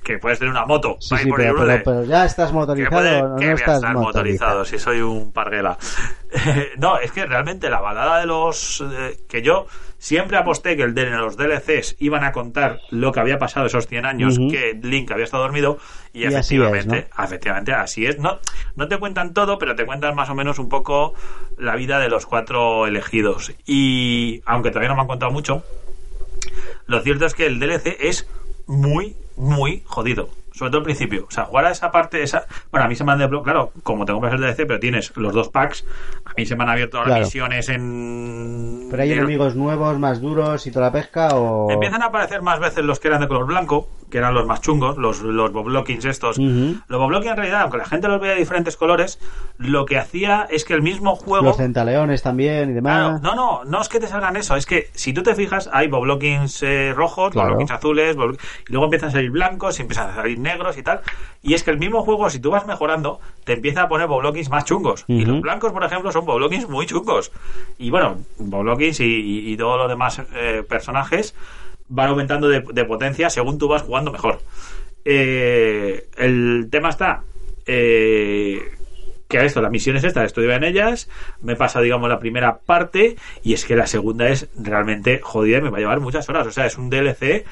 [0.04, 0.98] que puedes tener una moto.
[1.00, 1.74] Sí, sí, por pero, Hyrule.
[1.80, 5.02] pero, pero ya estás motorizado puede- no que voy a estás estar motorizado si soy
[5.02, 5.78] un parguela.
[6.78, 8.84] no, es que realmente la balada de los...
[8.92, 13.20] eh, que yo siempre aposté que el de los DLCs iban a contar lo que
[13.20, 15.78] había pasado esos 100 años que Link había estado dormido
[16.14, 18.18] y, Y así efectivamente, es, efectivamente así es.
[18.20, 18.40] No,
[18.76, 21.14] no te cuentan todo, pero te cuentan más o menos un poco
[21.58, 23.52] la vida de los cuatro elegidos.
[23.66, 25.64] Y aunque todavía no me han contado mucho,
[26.88, 28.28] lo cierto es que el DLC es
[28.70, 30.30] muy, muy jodido.
[30.60, 31.26] Sobre todo al principio.
[31.26, 32.46] O sea, jugar a esa parte, esa.
[32.70, 33.70] Bueno, a mí se me han desbloqueado.
[33.70, 35.86] Claro, como te compras el DLC, pero tienes los dos packs.
[36.26, 37.24] A mí se me han abierto ahora Claro.
[37.26, 38.88] misiones en.
[38.92, 41.70] Pero hay en- enemigos nuevos, más duros y toda la pesca o...
[41.72, 44.62] Empiezan a aparecer más veces los que eran de color blanco, que eran los más
[44.62, 46.38] chungos, los, los Boblockins estos.
[46.40, 46.76] Ujú.
[46.88, 49.20] Los Boblockins en realidad, aunque la gente los veía de diferentes colores,
[49.58, 51.46] lo que hacía es que el mismo juego.
[51.46, 53.20] Los centaleones también y demás.
[53.22, 55.70] Claro, no, no, no es que te salgan eso, es que si tú te fijas,
[55.72, 57.50] hay Boblockins eh, rojos, Claro.
[57.50, 60.84] Boblockins azules, Boblo- y luego empiezan a salir blancos y empiezan a salir negros y
[60.84, 61.02] tal.
[61.42, 64.50] Y es que el mismo juego, si tú vas mejorando, te empieza a poner Boblockins
[64.50, 65.06] más chungos.
[65.08, 67.32] Y los blancos, por ejemplo, son Boblockins muy chungos.
[67.78, 71.36] Y bueno, Boblockins y, y, y todos los demás eh, personajes
[71.88, 74.40] van aumentando de, de potencia según tú vas jugando mejor.
[75.06, 77.24] Eh, el tema está.
[77.66, 78.60] Eh,
[79.28, 81.08] que a esto, las misiones estas, estoy en ellas,
[81.42, 85.62] me pasa, digamos, la primera parte, y es que la segunda es realmente jodida y
[85.62, 86.48] me va a llevar muchas horas.
[86.48, 87.46] O sea, es un DLC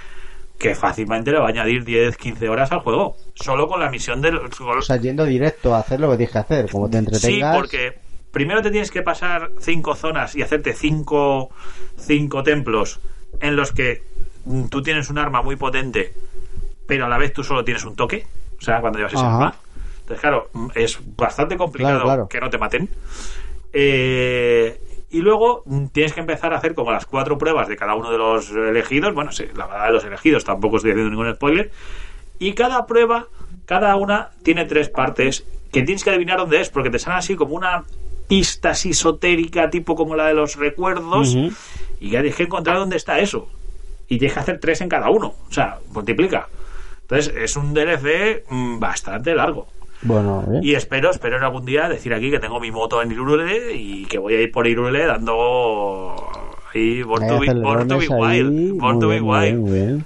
[0.57, 3.15] que fácilmente le va a añadir 10, 15 horas al juego.
[3.35, 4.37] Solo con la misión del.
[4.37, 7.55] O sea, yendo directo a hacer lo que tienes que hacer, como te Sí, entretengas.
[7.55, 7.99] porque
[8.31, 11.49] primero te tienes que pasar cinco zonas y hacerte cinco,
[11.97, 12.99] cinco templos
[13.39, 14.01] en los que
[14.45, 16.13] mm, tú tienes un arma muy potente,
[16.87, 18.25] pero a la vez tú solo tienes un toque.
[18.59, 19.35] O sea, cuando llevas ese Ajá.
[19.35, 19.55] arma.
[20.01, 22.27] Entonces, claro, mm, es bastante complicado Claro, claro.
[22.29, 22.89] que no te maten.
[23.73, 28.11] Eh, y luego tienes que empezar a hacer como las cuatro pruebas de cada uno
[28.11, 29.13] de los elegidos.
[29.13, 31.71] Bueno, sí, la verdad de los elegidos tampoco estoy haciendo ningún spoiler.
[32.39, 33.27] Y cada prueba,
[33.65, 37.35] cada una, tiene tres partes que tienes que adivinar dónde es, porque te salen así
[37.35, 37.85] como una
[38.27, 41.35] pista así esotérica, tipo como la de los recuerdos,
[41.99, 43.47] y ya tienes que encontrar dónde está eso.
[44.09, 45.33] Y tienes que hacer tres en cada uno.
[45.49, 46.47] O sea, multiplica.
[47.01, 49.67] Entonces, es un DLC mm, bastante largo.
[50.03, 50.59] Bueno, ¿eh?
[50.61, 54.05] Y espero, espero en algún día decir aquí que tengo mi moto en Irule y
[54.05, 56.15] que voy a ir por Irule dando
[56.73, 58.41] ahí Born to be, Born to be acelerones ahí.
[58.43, 58.79] Wild.
[58.79, 59.43] Born Muy to be bien, muy Wild.
[59.43, 60.05] bien, muy bien.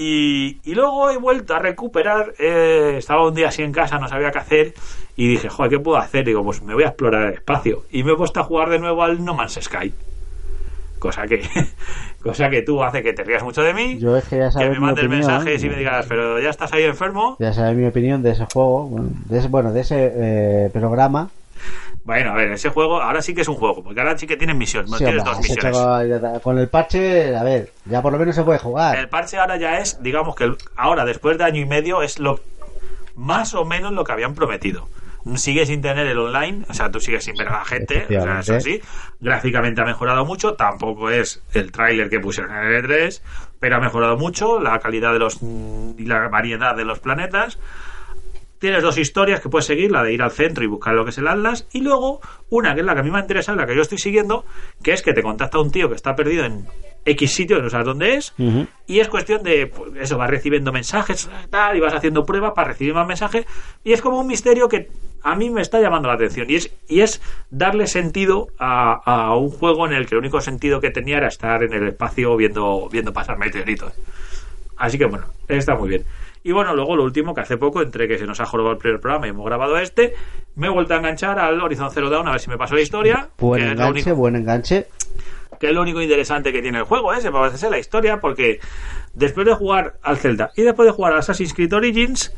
[0.00, 2.34] Y, y luego he vuelto a recuperar.
[2.38, 4.74] eh, estaba un día así en casa, no sabía qué hacer.
[5.16, 6.24] Y dije, joder, ¿qué puedo hacer?
[6.24, 7.82] Digo, pues me voy a explorar el espacio.
[7.90, 9.92] Y me he puesto a jugar de nuevo al No Man's Sky.
[10.98, 11.42] Cosa que
[12.22, 14.52] cosa que tú hace que te rías mucho de mí, Yo es que ya que
[14.52, 17.36] sabes me mandes mensajes y me digas, pero ya estás ahí enfermo.
[17.38, 18.90] Ya sabes mi opinión de ese juego,
[19.26, 21.30] de ese, bueno, de ese eh, programa.
[22.04, 24.36] Bueno, a ver, ese juego ahora sí que es un juego, porque ahora sí que
[24.36, 26.20] tienes misión, Sí, tienes hombre, dos misiones.
[26.20, 28.96] con, con el parche, a ver, ya por lo menos se puede jugar.
[28.96, 32.40] El parche ahora ya es, digamos que ahora, después de año y medio, es lo
[33.16, 34.88] más o menos lo que habían prometido.
[35.36, 38.22] Sigue sin tener el online, o sea, tú sigues sin ver a la gente, o
[38.22, 38.80] sea, eso sí.
[39.20, 43.22] Gráficamente ha mejorado mucho, tampoco es el tráiler que pusieron en el E3,
[43.60, 47.58] pero ha mejorado mucho la calidad de los y la variedad de los planetas.
[48.58, 51.10] Tienes dos historias que puedes seguir, la de ir al centro y buscar lo que
[51.10, 53.56] es el Atlas, y luego una que es la que a mí me ha interesado,
[53.56, 54.44] la que yo estoy siguiendo,
[54.82, 56.66] que es que te contacta un tío que está perdido en
[57.04, 58.34] X sitio, no sabes dónde es,
[58.86, 62.68] y es cuestión de, pues, eso, vas recibiendo mensajes tal, y vas haciendo pruebas para
[62.68, 63.46] recibir más mensajes,
[63.84, 64.88] y es como un misterio que
[65.22, 69.36] a mí me está llamando la atención, y es, y es darle sentido a, a
[69.36, 72.36] un juego en el que el único sentido que tenía era estar en el espacio
[72.36, 73.92] viendo, viendo pasar meteoritos.
[74.76, 76.04] Así que bueno, está muy bien.
[76.44, 78.78] Y bueno, luego lo último que hace poco, entre que se nos ha jorobado el
[78.78, 80.14] primer programa y hemos grabado este,
[80.54, 82.80] me he vuelto a enganchar al Horizon Zero Dawn a ver si me pasó la
[82.80, 83.28] historia.
[83.38, 84.86] Buen enganche, único- buen enganche.
[85.58, 87.20] que es lo único interesante que tiene el juego, ¿eh?
[87.20, 88.60] Se parece la historia, porque
[89.14, 92.32] después de jugar al Zelda y después de jugar al Assassin's Creed Origins,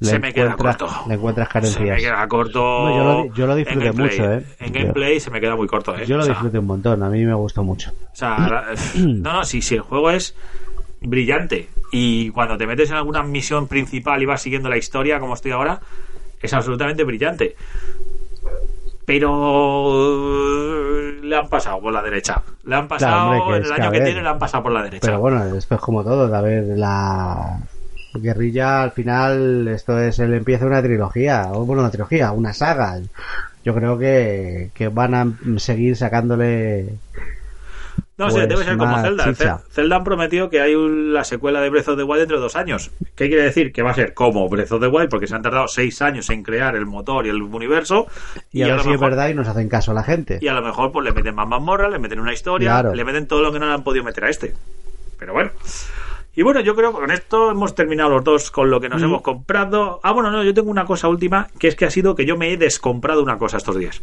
[0.00, 0.86] Le se me queda corto.
[1.08, 1.88] le encuentras Se carencias.
[1.88, 2.60] me queda corto.
[2.60, 4.44] No, yo lo- yo lo disfruté mucho, ¿eh?
[4.60, 6.06] En Yo- gameplay se me queda muy corto, ¿eh?
[6.06, 7.90] Yo lo O sea, disfruté un montón, a mí me gustó mucho.
[7.90, 8.36] o sea,
[8.96, 10.36] no, no, si, si el juego es
[11.00, 15.34] brillante y cuando te metes en alguna misión principal y vas siguiendo la historia como
[15.34, 15.80] estoy ahora,
[16.40, 17.56] es absolutamente brillante.
[19.04, 22.42] Pero le han pasado por la derecha.
[22.64, 24.38] Le han pasado, hombre, que en es el que, año que ver, tiene, le han
[24.38, 25.06] pasado por la derecha.
[25.06, 27.60] Pero bueno, es como todo, a ver, la
[28.14, 32.52] guerrilla al final, esto es el empieza de una trilogía, o bueno, una trilogía, una
[32.52, 32.98] saga.
[33.64, 35.26] Yo creo que, que van a
[35.58, 36.86] seguir sacándole
[38.16, 39.24] No sé, Pues debe ser como Zelda.
[39.24, 39.60] chicha.
[39.70, 42.56] Zelda han prometido que hay la secuela de Breath of the Wild dentro de dos
[42.56, 42.90] años.
[43.14, 43.72] ¿Qué quiere decir?
[43.72, 46.28] Que va a ser como Breath of the Wild, porque se han tardado seis años
[46.30, 48.06] en crear el motor y el universo.
[48.52, 50.38] y, a ver lo si es mejor- verdad y nos hacen caso a la gente.
[50.40, 52.94] Y a lo mejor pues le meten más mazmorra, le meten una historia, Claro.
[52.94, 54.54] le meten todo lo que no le han podido meter a este.
[55.18, 55.50] Pero bueno.
[56.38, 58.92] Y bueno, yo creo que con esto hemos terminado los dos con lo que Mm.
[58.92, 59.98] nos hemos comprado.
[60.04, 62.36] Ah, bueno, no, yo tengo una cosa última, que es que ha sido que yo
[62.36, 64.00] me he descomprado una cosa estos días.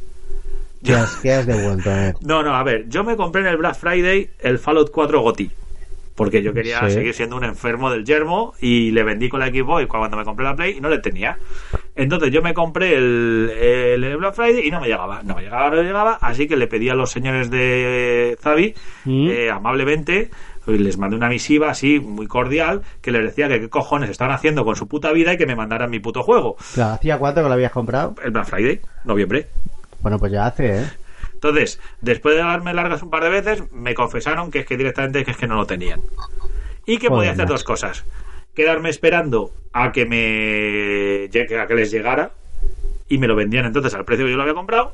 [0.84, 1.90] ¿Qué has, qué has devuelto?
[1.90, 2.16] Ver.
[2.22, 5.50] No, no, a ver, yo me compré en el Black Friday el Fallout 4 GOTI.
[6.14, 6.96] Porque yo quería Sí.
[6.96, 10.44] seguir siendo un enfermo del yermo y le vendí con la Xbox cuando me compré
[10.46, 11.38] la Play y no le tenía.
[11.96, 15.70] Entonces yo me compré el, el Black Friday y no me llegaba, no me llegaba,
[15.70, 18.74] no me llegaba, así que le pedí a los señores de Zavi
[19.06, 19.28] Mm.
[19.30, 20.30] eh, amablemente
[20.68, 24.34] y les mandé una misiva así muy cordial que les decía que qué cojones estaban
[24.34, 26.56] haciendo con su puta vida y que me mandaran mi puto juego.
[26.74, 28.16] Claro, ¿Hacía cuánto que lo habías comprado?
[28.24, 29.48] El Black Friday, noviembre.
[30.02, 30.86] Bueno, pues ya hace, ¿eh?
[31.34, 35.24] Entonces, después de darme largas un par de veces, me confesaron que es que directamente
[35.24, 36.02] que es que no lo tenían.
[36.86, 38.04] Y que Joder, podía hacer dos cosas.
[38.56, 41.26] Quedarme esperando a que me
[41.62, 42.32] a que les llegara
[43.10, 44.94] y me lo vendían entonces al precio que yo lo había comprado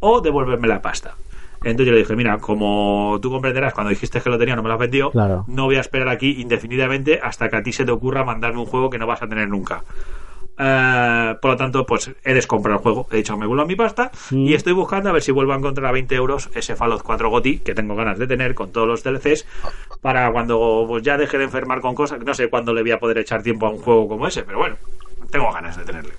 [0.00, 1.14] o devolverme la pasta.
[1.64, 4.68] Entonces yo le dije, mira, como tú comprenderás, cuando dijiste que lo tenía no me
[4.68, 5.44] lo has vendido, Claro.
[5.48, 8.66] no voy a esperar aquí indefinidamente hasta que a ti se te ocurra mandarme un
[8.66, 9.82] juego que no vas a tener nunca.
[10.60, 13.06] Eh, por lo tanto, pues he descomprado el juego.
[13.12, 14.46] He dicho, me vuelvo a mi pasta Mm.
[14.48, 17.30] y estoy buscando a ver si vuelvo a encontrar a 20 euros ese Fallout 4
[17.30, 19.46] GOTI que tengo ganas de tener con todos los DLCs
[20.00, 22.20] para cuando pues, ya deje de enfermar con cosas.
[22.24, 24.58] No sé cuándo le voy a poder echar tiempo a un juego como ese, pero
[24.58, 24.76] bueno,
[25.30, 26.12] tengo ganas de tenerle.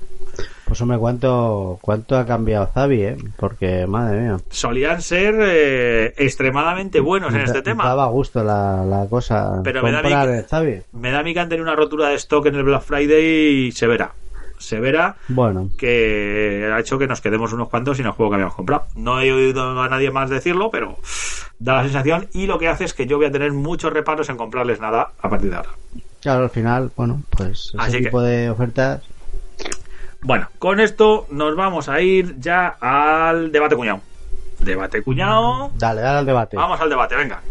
[0.70, 3.18] Pues hombre, ¿cuánto, cuánto ha cambiado Zavi, eh?
[3.38, 4.38] Porque, madre mía.
[4.52, 7.84] Solían ser eh, extremadamente buenos en este tema.
[7.86, 9.62] Daba gusto la, la cosa.
[9.64, 10.82] Pero me da que- Zavi.
[10.94, 13.72] Me da a mí que han tenido una rotura de stock en el Black Friday
[13.72, 14.12] severa.
[14.60, 18.56] Severa Bueno, que ha hecho que nos quedemos unos cuantos sin el juego que habíamos
[18.56, 18.86] comprado.
[18.96, 20.98] No he oído a nadie más decirlo, pero
[21.60, 24.30] da la sensación y lo que hace es que yo voy a tener muchos reparos
[24.30, 25.70] en comprarles nada a partir de ahora.
[26.22, 29.02] claro, al final, bueno, pues ese Así que- tipo de ofertas.
[30.22, 34.02] Bueno, con esto nos vamos a ir ya al debate cuñado.
[34.60, 35.72] Debate cuñado.
[35.76, 36.58] Dale, dale al debate.
[36.58, 37.42] Vamos al debate, venga.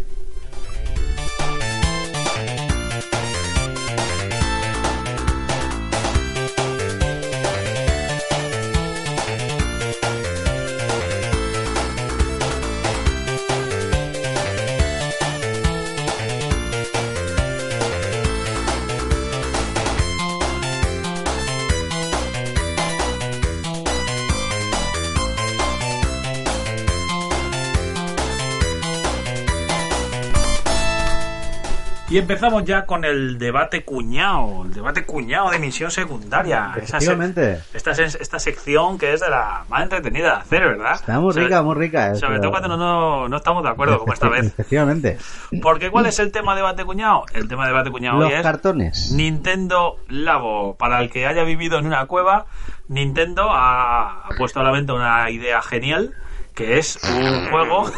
[32.09, 36.73] Y empezamos ya con el debate cuñado, el debate cuñado de misión secundaria.
[36.75, 37.59] Efectivamente.
[37.71, 40.93] esta, se- esta sección que es de la más entretenida de hacer, ¿verdad?
[40.95, 42.15] Está muy rica, muy rica.
[42.15, 44.45] Sobre pero- todo cuando no, no, no estamos de acuerdo, como esta vez.
[44.47, 45.19] Efectivamente.
[45.61, 47.25] Porque ¿cuál es el tema de debate cuñado?
[47.31, 49.11] El tema de debate cuñado Los hoy es cartones.
[49.11, 50.75] Nintendo Labo.
[50.77, 52.47] Para el que haya vivido en una cueva,
[52.87, 56.15] Nintendo ha, ha puesto a la venta una idea genial,
[56.55, 57.91] que es un juego...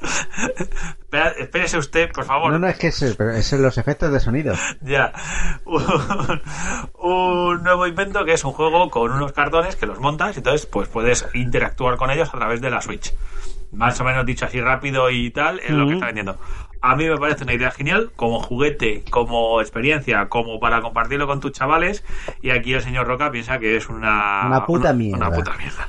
[1.00, 2.52] Espera- Espérese usted, por favor.
[2.52, 4.54] No, no, es que es, pero es los efectos de sonido.
[4.80, 5.12] Ya.
[5.64, 6.40] Un,
[6.98, 10.66] un nuevo invento que es un juego con unos cartones que los montas y entonces
[10.66, 13.12] pues puedes interactuar con ellos a través de la Switch.
[13.72, 16.38] Más o menos dicho así rápido y tal, es lo que está vendiendo.
[16.82, 21.38] A mí me parece una idea genial, como juguete, como experiencia, como para compartirlo con
[21.40, 22.02] tus chavales.
[22.42, 24.46] Y aquí el señor Roca piensa que es una...
[24.46, 25.16] Una puta una- mierda.
[25.28, 25.88] Una puta mierda.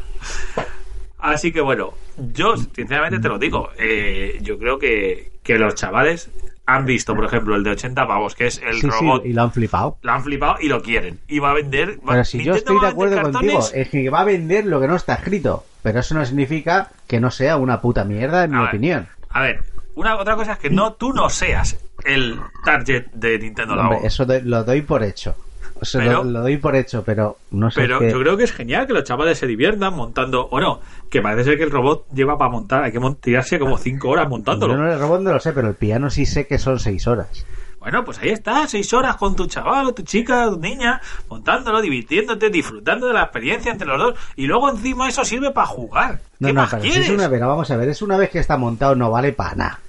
[1.17, 6.30] Así que bueno, yo sinceramente te lo digo, eh, yo creo que, que los chavales
[6.65, 9.34] han visto, por ejemplo, el de 80 pavos, que es el Sí, sí, robot, y
[9.34, 9.97] lo han flipado.
[10.02, 11.19] lo han flipado y lo quieren.
[11.28, 11.97] Y va a vender...
[12.00, 14.88] va- Pero si yo estoy de acuerdo contigo, es que va a vender lo que
[14.88, 15.65] no está escrito.
[15.84, 19.08] Pero eso no significa que no sea una puta mierda, en mi ver, opinión.
[19.32, 19.63] A ver,
[19.95, 23.74] una otra cosa es que no tú no seas el target de Nintendo.
[23.74, 25.36] Hombre, eso lo doy por hecho.
[25.82, 28.44] Eso Pero- lo, lo doy por hecho, pero no sé Pero qué- yo creo que
[28.44, 30.48] es genial que los chavales se diviertan montando.
[30.52, 33.78] O no, que parece ser que el robot lleva para montar, hay que tirarse como
[33.80, 34.74] 5 horas montándolo.
[34.76, 37.08] Yo no el robot no lo sé, pero el piano sí sé que son seis
[37.08, 37.46] horas.
[37.80, 41.02] Bueno, pues ahí está, seis horas con tu chaval o tu chica o tu niña,
[41.28, 44.20] montándolo, divirtiéndote, disfrutando de la experiencia entre los dos.
[44.36, 46.20] Y luego encima eso sirve para jugar.
[46.38, 47.08] No, ¿Qué no, más pero si quieres?
[47.10, 49.56] es una vez, vamos a ver, es una vez que está montado, no vale para
[49.56, 49.80] nada.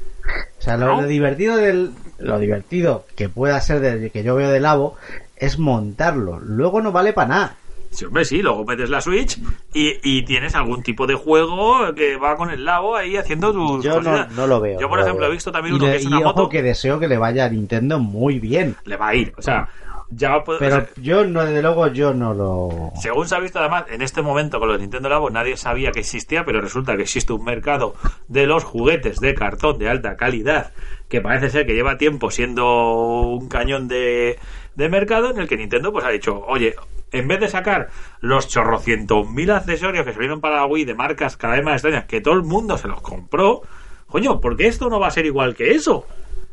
[0.59, 1.01] O sea, lo, No.
[1.03, 4.97] lo divertido del, lo divertido que pueda ser de, que yo veo de Labo
[5.43, 6.39] es montarlo.
[6.41, 7.57] Luego no vale para nada.
[7.91, 9.39] Sí, hombre, sí, luego metes la Switch
[9.75, 13.85] y, y tienes algún tipo de juego que va con el labo ahí haciendo tus
[13.85, 14.81] Yo no, no lo veo.
[14.81, 16.49] Yo, por no ejemplo, he visto también uno que es una y ojo moto.
[16.49, 18.77] que deseo que le vaya a Nintendo muy bien.
[18.87, 19.35] Le va a ir.
[19.37, 19.69] O sea,
[20.09, 22.93] ya puede- Pero o sea, yo no, desde luego, yo no lo.
[22.99, 26.01] Según se ha visto además, en este momento con los Nintendo Labo nadie sabía que
[26.01, 27.95] existía, pero resulta que existe un mercado
[28.29, 30.73] de los juguetes de cartón de alta calidad
[31.11, 34.39] que parece ser que lleva tiempo siendo un cañón de,
[34.75, 36.75] de mercado en el que Nintendo pues ha dicho, oye,
[37.13, 37.89] en vez de sacar
[38.21, 42.07] los chorrocientos mil accesorios que salieron para la Wii de marcas cada vez más extrañas,
[42.07, 43.63] que todo el mundo se los compró,
[44.07, 46.07] coño, ¿por qué esto no va a ser igual que eso?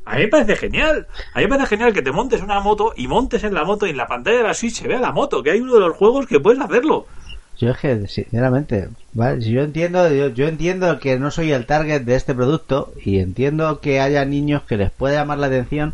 [0.06, 1.08] A mí me parece genial.
[1.34, 3.86] A mí me parece genial que te montes una moto y montes en la moto
[3.86, 5.82] y en la pantalla de la Switch se vea la moto, que hay uno de
[5.82, 7.06] los juegos que puedes hacerlo.
[7.60, 8.88] Yo es que, sinceramente.
[9.42, 13.20] Si yo entiendo, yo, yo entiendo que no soy el target de este producto y
[13.20, 15.94] entiendo que haya niños que les pueda llamar la atención,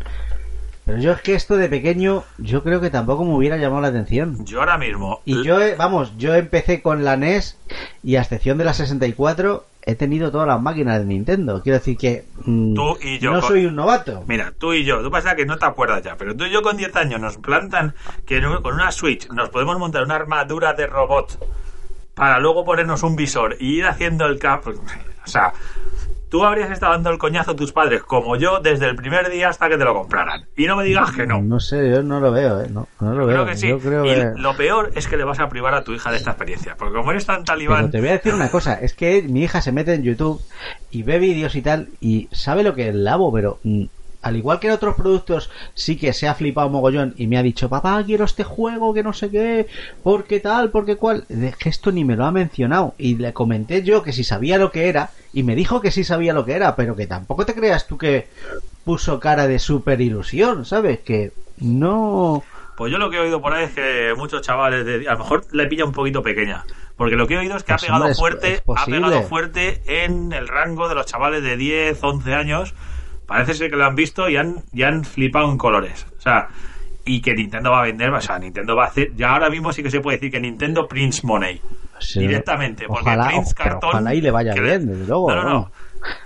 [0.86, 3.88] pero yo es que esto de pequeño, yo creo que tampoco me hubiera llamado la
[3.88, 4.44] atención.
[4.46, 5.20] Yo ahora mismo.
[5.26, 7.58] Y yo, eh, vamos, yo empecé con la NES
[8.02, 11.62] y a excepción de la 64 he tenido todas las máquinas de Nintendo.
[11.62, 14.24] Quiero decir que mm, Tú y yo no con- soy un novato.
[14.26, 16.62] Mira, tú y yo, tú pasa que no te acuerdas ya, pero tú y yo
[16.62, 17.94] con 10 años nos plantan
[18.24, 21.38] que con una Switch nos podemos montar una armadura de robot
[22.14, 24.66] para luego ponernos un visor y ir haciendo el cap.
[24.66, 25.52] O sea,
[26.28, 29.48] tú habrías estado dando el coñazo a tus padres como yo desde el primer día
[29.48, 30.46] hasta que te lo compraran.
[30.56, 31.40] Y no me digas que no.
[31.42, 32.68] No sé, yo no lo veo, ¿eh?
[32.70, 33.46] No, no lo Creo veo.
[33.46, 33.68] que sí.
[33.68, 34.32] Yo creo y que...
[34.36, 36.74] lo peor es que le vas a privar a tu hija de esta experiencia.
[36.76, 39.42] Porque como eres tan Pero talibán, te voy a decir una cosa, es que mi
[39.44, 40.40] hija se mete en YouTube
[40.90, 43.84] y ve vídeos y tal y sabe lo que es Labo, pero mm,
[44.26, 47.42] al igual que en otros productos sí que se ha flipado mogollón y me ha
[47.42, 49.66] dicho, papá, quiero este juego, que no sé qué,
[50.02, 51.24] porque tal, porque cual.
[51.58, 54.70] Que esto ni me lo ha mencionado y le comenté yo que si sabía lo
[54.70, 57.54] que era y me dijo que sí sabía lo que era, pero que tampoco te
[57.54, 58.26] creas tú que
[58.84, 61.00] puso cara de super ilusión, ¿sabes?
[61.00, 62.42] Que no...
[62.76, 65.20] Pues yo lo que he oído por ahí es que muchos chavales, de, a lo
[65.20, 66.64] mejor le pilla un poquito pequeña.
[66.96, 68.84] Porque lo que he oído es que Pues, ha pegado hombre, es- fuerte, es ha
[68.84, 72.74] pegado fuerte en el rango de los chavales de 10, 11 años.
[73.26, 76.06] Parece ser que lo han visto y han, y han flipado en colores.
[76.16, 76.48] O sea,
[77.04, 79.72] y que Nintendo va a vender, o sea, Nintendo va a hacer, ya ahora mismo
[79.72, 81.60] sí que se puede decir que Nintendo prints money.
[81.98, 83.90] Sí, directamente, porque ojalá, prints cartón.
[83.90, 85.70] ojalá y le vaya que bien, desde luego, No, no, no.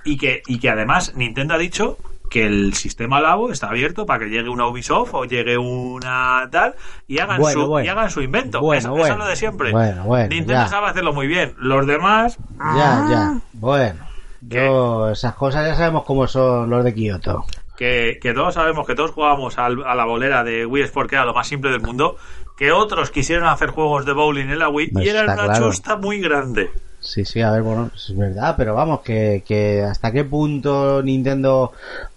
[0.04, 1.96] Y que, y que además Nintendo ha dicho
[2.28, 6.74] que el sistema Labo está abierto para que llegue una Ubisoft o llegue una tal
[7.08, 7.86] y hagan, Bueno, su, bueno.
[7.86, 8.60] y hagan su invento.
[8.60, 9.72] Bueno, eso, es lo de siempre.
[9.72, 10.68] Bueno, bueno, Nintendo ya.
[10.68, 11.54] sabe hacerlo muy bien.
[11.58, 13.34] Los demás, Ya, ya.
[13.54, 14.09] Bueno.
[14.50, 17.44] Yo, esas cosas ya sabemos cómo son los de Kioto.
[17.76, 21.16] que, que todos sabemos que todos jugamos al- a la bolera de Wii Sport, que
[21.16, 22.16] era lo más simple del mundo,
[22.58, 25.44] que otros quisieron hacer juegos de bowling en la Wii No, y era está una
[25.46, 25.66] claro.
[25.68, 26.70] chusta muy grande.
[27.00, 31.72] Sí, sí, a ver, bueno, es verdad, pero vamos, que, que hasta qué punto Nintendo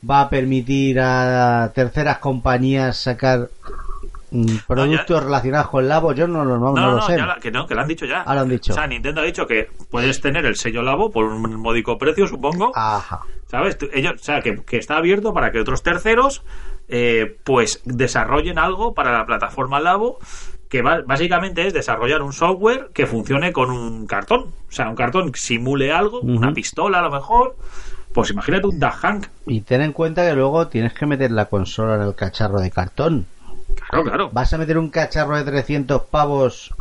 [0.09, 3.49] va a permitir a terceras compañías sacar
[4.67, 7.17] productos relacionados con Labo, yo no, no, no, no lo sé.
[7.17, 8.21] la- que no, que lo han dicho ya.
[8.25, 8.73] Ah, lo han dicho.
[8.73, 12.27] O sea, Nintendo ha dicho que puedes tener el sello Labo por un módico precio,
[12.27, 12.71] supongo.
[12.75, 13.21] Ajá.
[13.47, 13.77] ¿Sabes?
[13.93, 16.43] Ellos, o sea, que, que está abierto para que otros terceros
[16.89, 20.17] eh, pues desarrollen algo para la plataforma Labo
[20.69, 24.45] que básicamente es desarrollar un software que funcione con un cartón.
[24.67, 27.55] O sea, un cartón que simule algo, una pistola a lo mejor.
[28.11, 29.27] Pues imagínate un Duck Hank.
[29.45, 32.71] Y ten en cuenta que luego tienes que meter la consola en el cacharro de
[32.71, 33.27] cartón.
[33.89, 34.29] Claro, claro.
[34.31, 36.73] ¿Vas a meter un cacharro de 300 pavos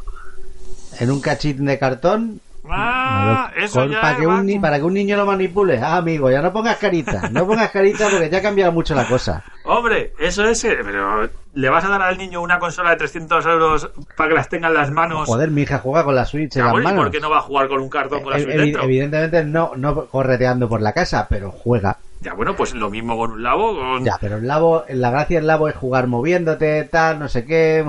[0.99, 2.41] en un cachín de cartón?
[2.65, 5.79] Ah, eso ya para, que un, con- para que un niño lo manipule.
[5.81, 7.29] Ah, amigo, ya no pongas carita.
[7.31, 9.43] No pongas carita porque ya ha cambiado mucho la cosa.
[9.65, 10.63] Hombre, eso es...
[10.65, 14.35] eh, Pero ¿le vas a dar al niño una consola de 300 euros para que
[14.37, 15.27] las tenga en las manos?
[15.27, 17.05] Joder, mi hija juega con la Switch en las bueno, ¿y manos.
[17.07, 18.83] por qué no va a jugar con un cartón con la Evi- Switch dentro?
[18.85, 21.99] evidentemente no, no correteando por la casa, pero juega.
[22.23, 23.77] Ya, bueno, pues lo mismo con un labo.
[23.77, 24.05] Con...
[24.05, 27.85] Ya, pero el labo, la gracia del labo es jugar moviéndote, tal, no sé qué,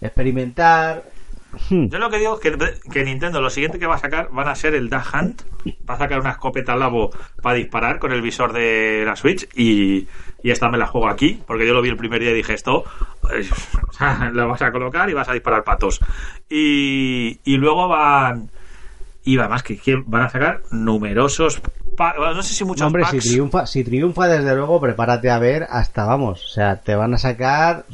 [0.00, 1.04] experimentar.
[1.70, 1.86] Hmm.
[1.88, 4.48] Yo lo que digo es que, que Nintendo lo siguiente que va a sacar van
[4.48, 5.42] a ser el Duck Hunt.
[5.88, 10.06] Va a sacar una escopeta Labo para disparar con el visor de la Switch y,
[10.42, 12.52] y esta me la juego aquí porque yo lo vi el primer día y dije
[12.52, 12.84] esto
[13.92, 16.00] sea, la vas a colocar y vas a disparar patos.
[16.48, 18.50] Y, y luego van
[19.26, 21.60] y además que, van a sacar numerosos
[21.98, 26.04] no sé si muchos Hombre, si triunfa, si triunfa, desde luego, prepárate a ver hasta,
[26.04, 27.84] vamos, o sea, te van a sacar...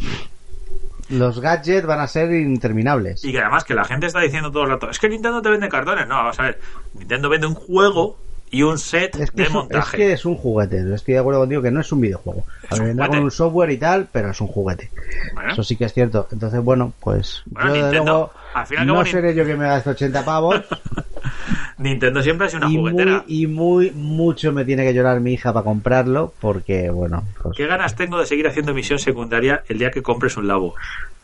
[1.09, 3.25] Los gadgets van a ser interminables.
[3.25, 5.51] Y que además que la gente está diciendo todo el rato, es que Nintendo te
[5.51, 6.09] vende cartones.
[6.09, 6.61] No, vamos a ver,
[6.95, 8.17] Nintendo vende un juego
[8.51, 9.97] y un set Es que de un- es montaje.
[9.97, 12.45] que es un juguete, estoy de acuerdo contigo que no es un videojuego.
[12.71, 14.91] Es un vendrá con un software y tal, pero es un juguete.
[15.35, 15.53] Bueno.
[15.53, 16.29] Eso sí que es cierto.
[16.33, 19.57] Entonces, bueno, pues Bueno, yo Nintendo, luego al fin y al no seré yo que
[19.57, 20.61] me gaste 80 pavos
[21.79, 23.25] Nintendo siempre ha sido una y juguetera.
[23.27, 27.57] muy, y muy mucho me tiene que llorar mi hija para comprarlo porque, bueno, pues,
[27.57, 30.75] ¿Qué ganas tengo de seguir haciendo misión secundaria el día que compres un labo?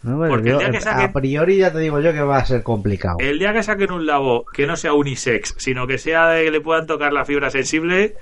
[0.03, 2.39] no, bueno, porque el día que a saquen- priori ya te digo yo que va
[2.39, 3.19] a ser complicado.
[3.21, 6.51] El día que saquen un labo que no sea unisex, sino que sea de que
[6.51, 8.15] le puedan tocar la fibra sensible,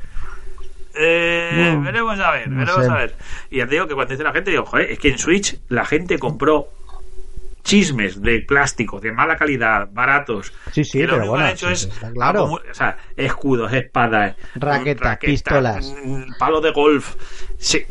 [0.99, 2.91] eh, No, veremos a ver, veremos sé.
[2.91, 3.15] a ver.
[3.51, 5.59] Y ya te digo que cuando dice la gente, digo, joder, es que en Switch
[5.69, 6.69] la gente compró
[7.67, 10.53] chismes de plástico de mala calidad, baratos.
[10.73, 12.45] Sí, sí, que lo pero único que bueno, han hecho sí, es claro.
[12.45, 15.93] o sea, escudos, espadas, Raquetas, pistolas.
[16.05, 17.17] mm, palo de golf.
[17.59, 17.83] Sí,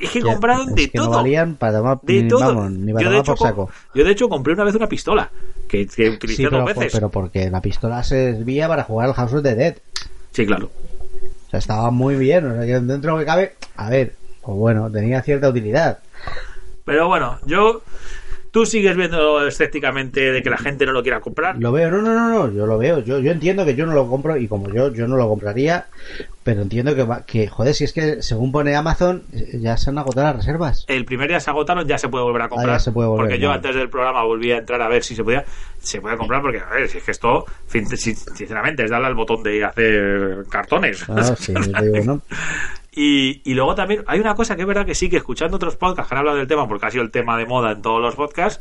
[0.00, 1.06] es que compraron es de que todo.
[1.10, 2.40] no valían para tomar, de ni, todo.
[2.54, 3.70] vamos, ni para yo, de hecho, por saco.
[3.94, 5.28] yo de hecho compré una vez una pistola
[5.68, 6.92] que, que utilicé Sí, pero, dos veces.
[6.92, 9.76] pero porque la pistola se desvía para jugar al House of the Dead.
[10.30, 10.70] Sí, claro.
[11.46, 12.46] O sea, estaba muy bien.
[12.48, 15.98] O sea, que dentro de lo que cabe, a ver, pues bueno, tenía cierta utilidad.
[16.84, 17.82] Pero bueno, yo.
[18.56, 21.58] Tú sigues viendo escépticamente de que la gente no lo quiera comprar.
[21.58, 23.00] Lo veo, no, no, no, no, yo lo veo.
[23.00, 25.84] Yo, yo entiendo que yo no lo compro y como yo, yo no lo compraría,
[26.42, 29.90] pero entiendo que, va- que joder, si es que según pone Amazon, eh, ya se
[29.90, 30.86] han agotado las reservas.
[30.88, 32.70] El primer día se agotaron, ya se puede volver a comprar.
[32.70, 35.04] Ah, ya se puede volver, porque yo antes del programa volví a entrar a ver
[35.04, 35.44] si se podía.
[35.78, 39.42] Se puede comprar porque, a ver, si es que esto, sinceramente, es darle al botón
[39.42, 41.04] de hacer cartones.
[41.10, 42.22] Ah, sí, yo te digo, ¿no?
[42.98, 45.76] Y, y luego también hay una cosa que es verdad que sí, que escuchando otros
[45.76, 48.00] podcasts que han hablado del tema, porque ha sido el tema de moda en todos
[48.00, 48.60] los podcasts,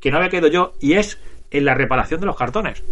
[0.00, 1.18] que no había caído yo, y es
[1.50, 2.84] en la reparación de los cartones.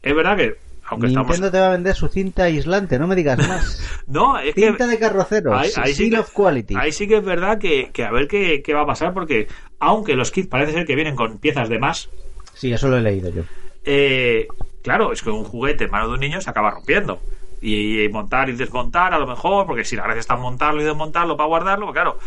[0.00, 0.54] Es verdad que,
[0.86, 1.50] aunque Nintendo estamos...
[1.52, 3.82] te va a vender su cinta aislante, no me digas más.
[4.06, 4.68] No, es que...
[4.68, 6.76] cinta de carroceros, Ahí, ahí sí que, of quality.
[6.78, 9.48] ahí sí que es verdad que, que a ver qué, qué va a pasar, porque
[9.80, 12.08] aunque los kits parece ser que vienen con piezas de más,
[12.54, 13.42] Sí, eso lo he leído yo.
[13.84, 14.46] eh,
[14.82, 17.20] claro, es que un juguete en mano de un niño se acaba rompiendo.
[17.60, 20.80] Y, y montar y desmontar a lo mejor, porque si la gracia está en montarlo
[20.80, 22.18] y desmontarlo para guardarlo, pues claro,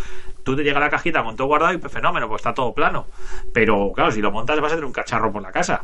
[0.43, 3.05] tú te llega la cajita con todo guardado y pues fenómeno, pues está todo plano.
[3.53, 5.83] Pero claro, si lo montas vas a tener un cacharro por la casa.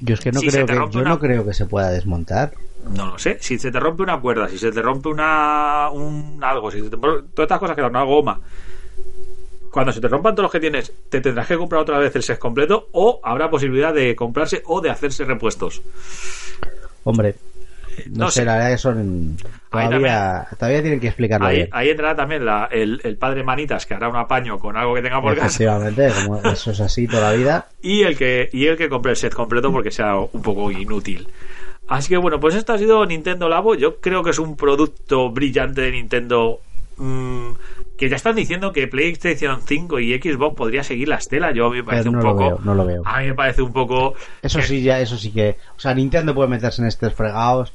[0.00, 2.52] Yo es que no Si creo que, yo una- no creo que se pueda desmontar.
[2.88, 3.36] No lo sé.
[3.40, 6.88] Si se te rompe una cuerda, si se te rompe una un algo, si se
[6.90, 8.40] te, todas estas cosas que una goma.
[9.70, 12.22] Cuando se te rompan todos los que tienes, te tendrás que comprar otra vez el
[12.24, 15.80] set completo o habrá posibilidad de comprarse o de hacerse repuestos.
[17.04, 17.36] Hombre,
[18.10, 18.44] no, no sé, sé.
[18.46, 19.36] la verdad que son
[19.70, 21.68] todavía, todavía tienen que explicarlo Ahí, bien.
[21.72, 25.02] ahí entrará también la- el, el padre Manitas que hará un apaño con algo que
[25.02, 27.68] tenga por casa Efectivamente, como eso es así toda la vida.
[27.82, 31.28] y el que y el que compre el set completo porque sea un poco inútil.
[31.88, 33.74] Así que bueno, pues esto ha sido Nintendo Labo.
[33.74, 36.60] Yo creo que es un producto brillante de Nintendo
[36.96, 37.50] mm,
[38.00, 41.52] que ya están diciendo que PlayStation 5 y Xbox podría seguir la estela.
[41.52, 42.44] Yo a mí me parece Pero un lo poco.
[42.46, 43.02] veo, no lo veo.
[43.04, 44.14] A mí me parece un poco.
[44.40, 45.58] Eso que- sí, ya, eso sí que.
[45.76, 47.74] O sea, Nintendo puede meterse en estos fregados,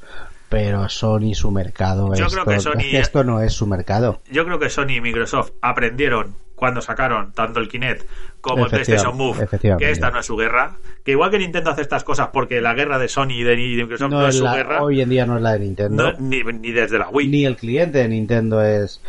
[0.50, 2.08] pero Sony su mercado.
[2.16, 4.20] Yo esto, creo que Sony- esto no es su mercado.
[4.32, 8.08] Yo creo que Sony y Microsoft aprendieron cuando sacaron tanto el Kinect
[8.42, 9.48] como el PlayStation Move
[9.78, 10.78] que esta no es su guerra.
[11.04, 14.10] Que igual que Nintendo hace estas cosas porque la guerra de Sony y de, Microsoft
[14.10, 16.12] no, No es es su la- guerra, hoy en día no es la de Nintendo.
[16.12, 17.28] no- ni, ni desde la Wii.
[17.28, 19.02] Ni el cliente de Nintendo es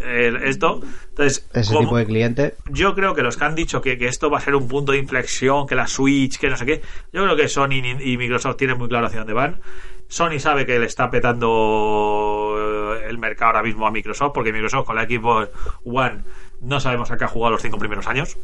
[0.00, 0.80] eh, esto.
[1.10, 2.54] Entonces, Ese como- tipo de cliente.
[2.70, 4.92] yo creo que los que han dicho que, que esto va a ser un punto
[4.92, 6.82] de inflexión, que la Switch, que no sé qué,
[7.12, 9.60] yo creo que Sony y Microsoft tienen muy claro hacia dónde van.
[10.08, 12.54] Sony sabe que le está petando
[12.98, 15.50] eh, el mercado ahora mismo a Microsoft, porque Microsoft con la Xbox
[15.84, 16.22] One
[16.60, 18.36] no sabemos a qué ha jugado los cinco primeros años.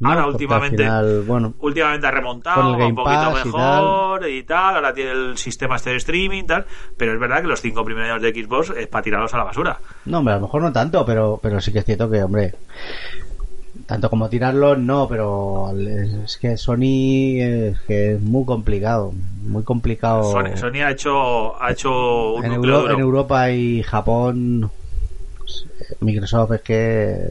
[0.00, 0.08] ¿No?
[0.10, 4.74] Ahora, últimamente- final, bueno, Últimamente ha remontado, un poquito Pass y mejor y tal.
[4.76, 6.66] ahora tiene el sistema este de streaming tal,
[6.96, 9.44] pero es verdad que los cinco primeros años de Xbox es para tirarlos a la
[9.44, 9.78] basura.
[10.06, 12.54] no, hombre, a lo mejor no tanto, pero, pero sí que es cierto que, hombre,
[13.86, 20.22] tanto como tirarlo, no, pero es que Sony es que es muy complicado, muy complicado.
[20.32, 24.70] Sony, Sony ha hecho ha hecho un en, Euro- en Europa y Japón,
[26.00, 27.28] Microsoft es que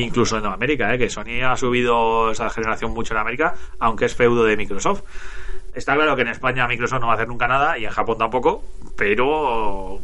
[0.00, 0.98] Incluso en América, ¿eh?
[0.98, 5.02] que Sony ha subido esa generación mucho en América, aunque es feudo de Microsoft.
[5.74, 8.16] Está claro que en España Microsoft no va a hacer nunca nada y en Japón
[8.18, 8.64] tampoco,
[8.96, 10.00] pero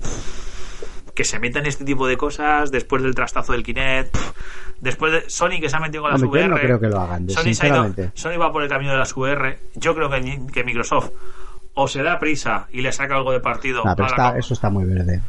[1.14, 4.16] que se metan este tipo de cosas después del trastazo del Kinect,
[4.80, 6.48] después de Sony que se ha metido con las VR.
[6.48, 7.82] no creo que lo hagan, Sony, se ha ido-.
[8.14, 9.58] Sony va por el camino de las VR.
[9.74, 11.10] Yo creo que, que Microsoft
[11.74, 14.38] o se da prisa y le saca algo de partido pero a la está- co-
[14.38, 15.20] eso está muy verde.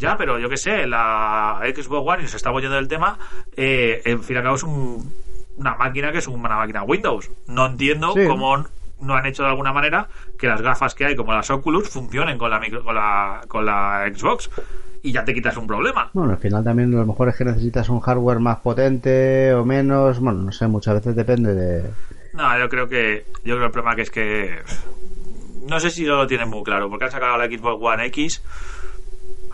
[0.00, 3.18] Ya, pero yo que sé, la Xbox One, y se está oyendo del tema,
[3.56, 5.14] eh, en fin y al cabo es un-
[5.58, 7.30] una máquina que es una máquina Windows.
[7.46, 8.26] No entiendo Sí.
[8.26, 8.64] cómo
[9.00, 12.36] no han hecho de alguna manera que las gafas que hay, como las Oculus, funcionen
[12.38, 14.50] con la, micro- con la, con la Xbox.
[15.02, 16.10] Y ya te quitas un problema.
[16.12, 19.64] Bueno, al final también a lo mejor es que necesitas un hardware más potente o
[19.64, 20.20] menos.
[20.20, 21.90] Bueno, no sé, muchas veces depende de.
[22.34, 24.58] No, yo creo que yo creo el problema que es que
[25.66, 28.42] no sé si lo tienen muy claro, porque han sacado la Xbox One X.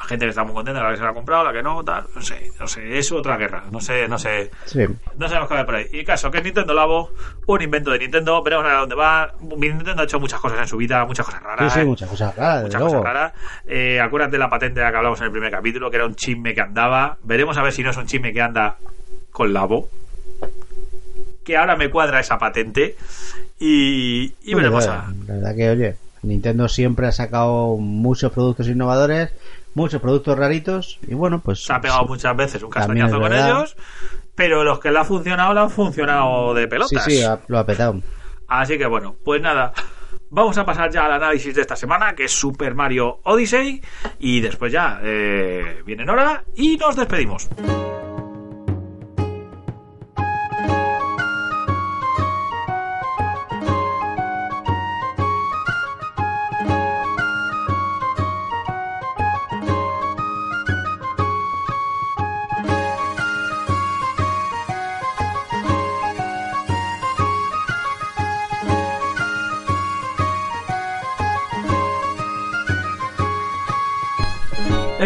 [0.06, 2.04] Gente que está muy contenta, la que se la ha comprado, la que no, tal,
[2.14, 4.84] no sé, no sé, es otra guerra, no sé, no sé, Sí.
[5.18, 5.86] no sabemos qué va por ahí.
[5.92, 7.10] Y caso, que es Nintendo Labo,
[7.46, 9.32] un invento de Nintendo, veremos a dónde va.
[9.40, 11.72] Nintendo ha hecho muchas cosas en su vida, muchas cosas Sí, raras.
[11.72, 11.84] sí, ¿eh?
[11.84, 13.32] muchas cosas raras, Muchas cosas raras.
[13.66, 16.06] Eh, acuérdate de la patente de la que hablamos en el primer capítulo, que era
[16.06, 17.18] un chisme que andaba.
[17.24, 18.76] Veremos a ver si no es un chisme que anda
[19.32, 19.88] con Labo.
[21.44, 22.96] Que ahora me cuadra esa patente.
[23.58, 25.12] Y, y veremos a.
[25.26, 29.30] la verdad que, oye, Nintendo siempre ha sacado muchos productos innovadores,
[29.76, 31.62] muchos productos raritos, y bueno, pues.
[31.64, 33.76] Se ha pegado muchas veces un castañazo con ellos.
[34.34, 37.04] Pero los que le ha funcionado, le han funcionado de Sí, pelotas.
[37.04, 38.00] sí, ha- lo ha petado.
[38.48, 39.72] Así que bueno, pues nada.
[40.28, 43.80] Vamos a pasar ya al análisis de esta semana, que es Super Mario Odyssey.
[44.18, 47.48] Y después ya eh, viene Nora y nos despedimos.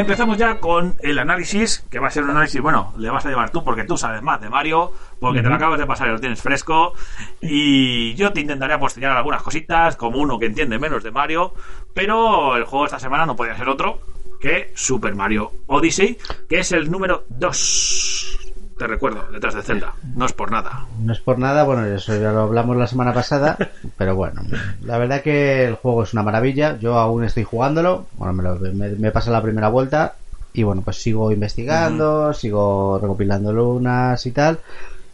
[0.01, 3.28] Empezamos ya con el análisis, que va a ser un análisis, bueno, le vas a
[3.28, 6.12] llevar tú porque tú sabes más de Mario, porque te lo acabas de pasar y
[6.12, 6.94] lo tienes fresco,
[7.42, 11.53] y yo te intentaré apostillar algunas cositas, como uno que entiende menos de Mario,
[11.92, 14.01] pero el juego esta semana no podía ser otro
[14.40, 16.16] que Super Mario Odyssey,
[16.48, 18.49] que es el número 2.
[18.81, 20.87] Te recuerdo, detrás de Zelda, no es por nada.
[21.05, 23.59] No es por nada, bueno, eso ya lo hablamos la semana pasada,
[23.99, 24.41] pero bueno,
[24.81, 28.59] la verdad que el juego es una maravilla, yo aún estoy jugándolo, bueno, me, lo-
[28.72, 30.14] me, me pasa la primera vuelta
[30.55, 34.59] y bueno, pues sigo investigando, sigo recopilando lunas y tal,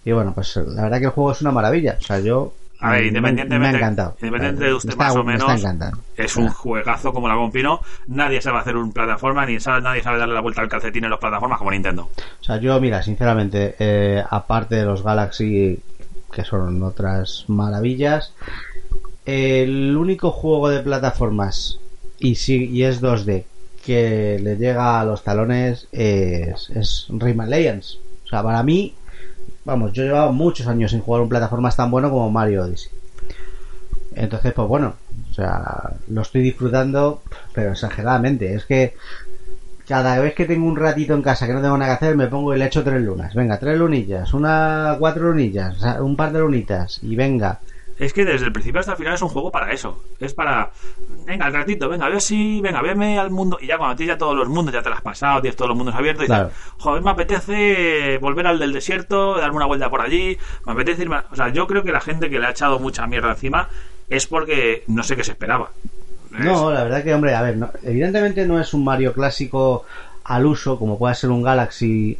[0.04, 2.90] y bueno, pues la verdad que el juego es una maravilla, o sea, yo A
[2.92, 4.16] ver, me- independientemente, me ha encantado.
[4.20, 5.64] independientemente de usted está- más o menos,
[6.16, 7.80] es un juegazo como la Compino.
[8.08, 11.10] Nadie sabe hacer un plataforma, ni sabe, nadie sabe darle la vuelta al calcetín en
[11.10, 12.10] las plataformas como Nintendo.
[12.40, 15.78] O sea, yo, mira, sinceramente, eh, aparte de los Galaxy,
[16.32, 18.34] que son otras maravillas,
[19.24, 21.78] el único juego de plataformas,
[22.18, 23.44] y, sí, y es 2D,
[23.84, 27.98] que le llega a los talones es, es Rayman Legends.
[28.24, 28.94] O sea, para mí,
[29.66, 32.90] vamos, yo he llevado muchos años sin jugar un plataformas tan bueno como Mario Odyssey.
[34.14, 34.94] Entonces, pues bueno,
[35.30, 37.20] o sea, lo estoy disfrutando,
[37.52, 38.54] pero exageradamente.
[38.54, 38.94] Es que
[39.86, 42.28] cada vez que tengo un ratito en casa que no tengo nada que hacer, me
[42.28, 43.34] pongo y le echo tres lunas.
[43.34, 47.60] Venga, tres lunillas, una, cuatro lunillas, un par de lunitas, y venga.
[47.98, 50.02] Es que desde el principio hasta el final es un juego para eso.
[50.20, 50.70] Es para,
[51.24, 53.56] venga, al ratito, venga, ve así, venga, veme al mundo.
[53.60, 55.70] Y ya cuando tienes ya todos los mundos, ya te lo has pasado, tienes todos
[55.70, 56.48] los mundos abiertos y Claro.
[56.48, 60.36] dices, joder, me apetece volver al del desierto, darme una vuelta por allí,
[60.66, 61.16] me apetece irme.
[61.16, 61.24] a-".
[61.30, 63.68] O sea, yo creo que la gente que le ha echado mucha mierda encima
[64.10, 65.70] es porque no sé qué se esperaba.
[66.32, 69.86] Es- No, la verdad que, hombre, a ver, no- evidentemente no es un Mario clásico
[70.24, 72.18] al uso, como puede ser un Galaxy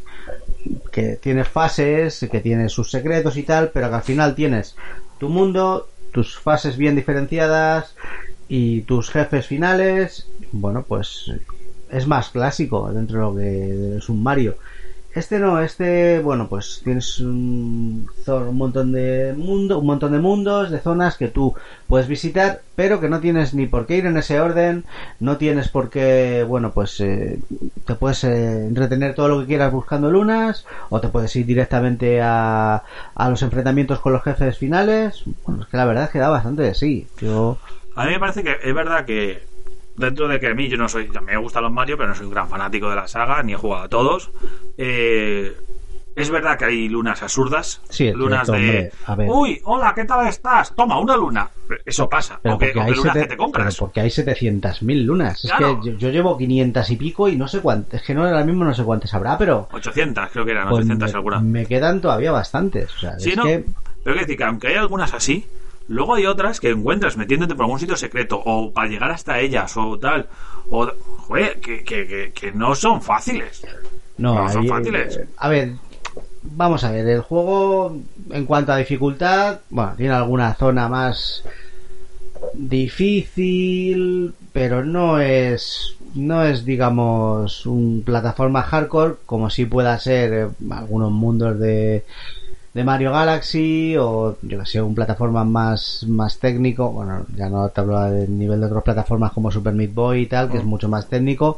[0.91, 4.75] que tiene fases, que tiene sus secretos y tal, pero que al final tienes
[5.17, 7.95] tu mundo, tus fases bien diferenciadas
[8.47, 10.27] y tus jefes finales.
[10.51, 11.31] Bueno, pues
[11.89, 14.57] es más clásico dentro de lo que es un Mario.
[15.17, 20.69] Este no, este, bueno, pues tienes un, un montón de mundo, un montón de mundos,
[20.69, 21.55] de zonas que tú
[21.87, 24.85] puedes visitar, pero que no tienes ni por qué ir en ese orden,
[25.19, 27.39] no tienes por qué, bueno, pues eh,
[27.85, 32.21] te puedes eh, entretener todo lo que quieras buscando lunas, o te puedes ir directamente
[32.21, 32.83] a,
[33.15, 35.23] a los enfrentamientos con los jefes finales.
[35.47, 37.07] Bueno, es que la verdad es que da bastante de sí.
[37.19, 37.57] Yo,
[37.95, 39.41] A mí me parece que es verdad que
[39.97, 42.09] dentro de que a mí yo no soy, a mí me gustan los Mario, pero
[42.09, 44.31] no soy un gran fanático de la saga, ni he jugado a todos.
[44.77, 45.53] Eh,
[46.15, 49.27] es verdad que hay lunas absurdas, Sí, es lunas cierto, de, a ver.
[49.29, 50.73] uy, hola, ¿qué tal estás?
[50.75, 51.47] Toma una luna.
[51.85, 52.39] Eso pasa.
[52.41, 53.75] Pero que, porque, que hay lunas sete- que te compras.
[53.75, 55.41] pero porque hay 700.000 lunas.
[55.41, 55.73] Claro.
[55.73, 58.01] Es que yo, yo llevo 500 y pico y no sé cuántas.
[58.01, 60.79] Es que no, ahora mismo no sé cuántas habrá, pero 800, creo que eran pues
[60.85, 61.39] 800 me, segura.
[61.39, 62.95] me quedan todavía bastantes.
[62.95, 63.43] O sea, Sí, es no.
[63.43, 65.45] que Pero quiero decir que aunque hay algunas así,
[65.87, 69.75] luego hay otras que encuentras metiéndote por algún sitio secreto o para llegar hasta ellas
[69.77, 70.27] o tal.
[70.69, 73.65] O, joder, que, que, que, que no son fáciles.
[74.17, 75.19] no, no son fáciles.
[75.37, 75.73] A ver,
[76.43, 77.07] vamos a ver.
[77.07, 77.97] El juego,
[78.31, 81.43] en cuanto a dificultad, bueno, tiene alguna zona más
[82.53, 90.47] difícil, pero no es no es digamos un plataforma hardcore como si pueda ser eh,
[90.71, 92.05] algunos mundos de
[92.77, 97.67] de Mario Galaxy o yo que sé un plataforma más más técnico bueno ya no
[97.69, 100.63] te hablo del nivel de otras plataformas como Super Meat Boy y tal que es
[100.63, 101.57] mucho más técnico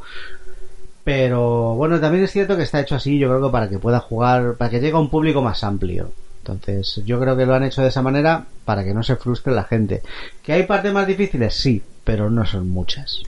[1.03, 3.99] pero bueno también es cierto que está hecho así yo creo que para que pueda
[3.99, 6.09] jugar para que llegue a un público más amplio.
[6.37, 9.53] Entonces yo creo que lo han hecho de esa manera para que no se frustre
[9.53, 10.01] la gente.
[10.41, 13.21] Que hay partes más difíciles sí pero no son muchas.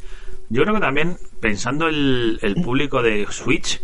[0.50, 3.82] Yo creo que también, pensando el, el público de Switch,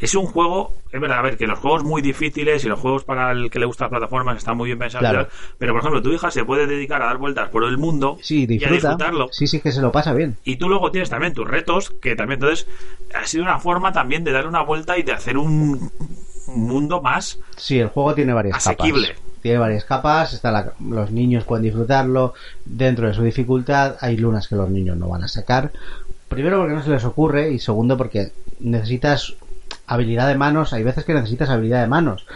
[0.00, 3.04] es un juego, es verdad, a ver, que los juegos muy difíciles y los juegos
[3.04, 5.28] para el que le gusta las plataformas están muy bien pensados, Claro.
[5.58, 8.40] pero por ejemplo, tu hija se puede dedicar a dar vueltas por el mundo sí
[8.40, 9.28] y a disfruta disfrutarlo.
[9.32, 12.16] sí sí que se lo pasa bien Y tú luego tienes también tus retos, que
[12.16, 12.66] también entonces
[13.14, 15.90] ha sido una forma también de darle una vuelta y de hacer un
[16.46, 19.08] un mundo más Sí, el juego tiene varias Asequible.
[19.14, 19.22] capas.
[19.40, 22.34] Tiene varias capas, está la- los niños pueden disfrutarlo
[22.66, 23.96] dentro de su dificultad.
[24.00, 25.72] Hay lunas que los niños no van a sacar.
[26.28, 29.36] Primero porque no se les ocurre y segundo porque necesitas
[29.86, 30.72] habilidad de manos.
[30.72, 32.26] Hay veces que necesitas habilidad de manos.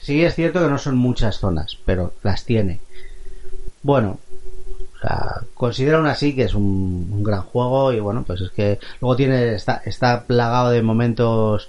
[0.00, 2.80] Sí es cierto que no son muchas zonas, pero las tiene.
[3.82, 4.18] Bueno,
[4.94, 8.50] o sea, considero aún así que es un, un gran juego y bueno, pues es
[8.50, 11.68] que luego tiene está, está plagado de momentos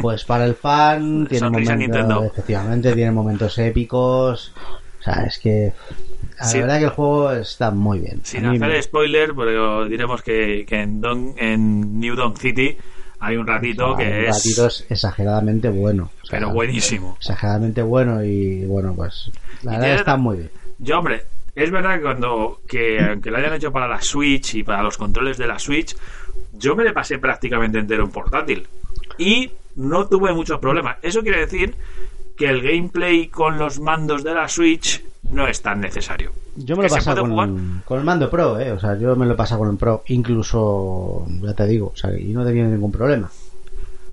[0.00, 4.52] pues para el fan, tiene momentos, efectivamente, tiene momentos épicos.
[5.00, 5.72] O sea, es que
[6.38, 6.58] la Sí.
[6.60, 8.20] verdad que el juego está muy bien.
[8.24, 12.76] Sin hacer me- spoiler, pero diremos que, que en, Don- en New Dawn City
[13.20, 16.10] hay un ratito que un es, ratito es exageradamente bueno.
[16.22, 17.16] O sea, pero buenísimo.
[17.20, 19.30] Exageradamente bueno y bueno, pues
[19.62, 20.50] la verdad está muy bien.
[20.78, 24.62] Yo, hombre, es verdad que cuando que aunque lo hayan hecho para la Switch y
[24.62, 25.94] para los controles de la Switch,
[26.54, 28.66] yo me le pasé prácticamente entero en portátil
[29.18, 30.96] y no tuve muchos problemas.
[31.02, 31.74] Eso quiere decir
[32.36, 36.32] que el gameplay con los mandos de la Switch no es tan necesario.
[36.56, 38.72] Yo me lo he pasado con, el mando Pro, ¿eh?
[38.72, 41.96] O sea, yo me lo he pasado con el Pro, incluso, ya te digo, o
[41.96, 43.30] sea, y no tenido ningún problema.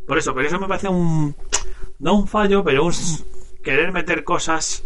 [0.06, 1.36] Por eso, pero eso me parece un
[2.00, 2.94] no un fallo, pero un
[3.64, 4.84] querer meter cosas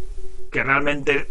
[0.52, 1.28] que realmente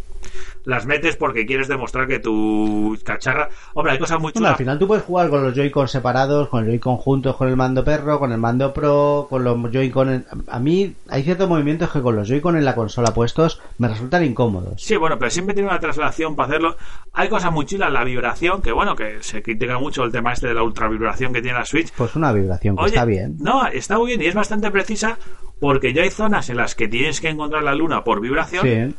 [0.65, 4.59] las metes porque quieres demostrar que tu cacharra, hombre, hay cosas muy Bueno, al chulas.
[4.59, 7.83] final tú puedes jugar con los Joy-Con separados, con el Joy-Con juntos, con el mando
[7.85, 10.11] perro, con el mando Pro, con los Joy-Con...
[10.11, 13.89] en- A mí hay ciertos movimientos que con los Joy-Con en la consola puestos me
[13.89, 14.75] resultan incómodos.
[14.83, 16.77] Sí, bueno, pero siempre tiene una traslación para hacerlo.
[17.13, 20.49] Hay cosas muy chulas, la vibración, que bueno, que se critica mucho el tema este
[20.49, 21.93] de la ultra vibración que tiene la Switch.
[21.97, 23.37] Pues una vibración que Oye, está bien.
[23.41, 25.19] No, está muy bien y es bastante precisa
[25.59, 28.95] porque ya hay zonas en las que tienes que encontrar la luna por vibración Sí,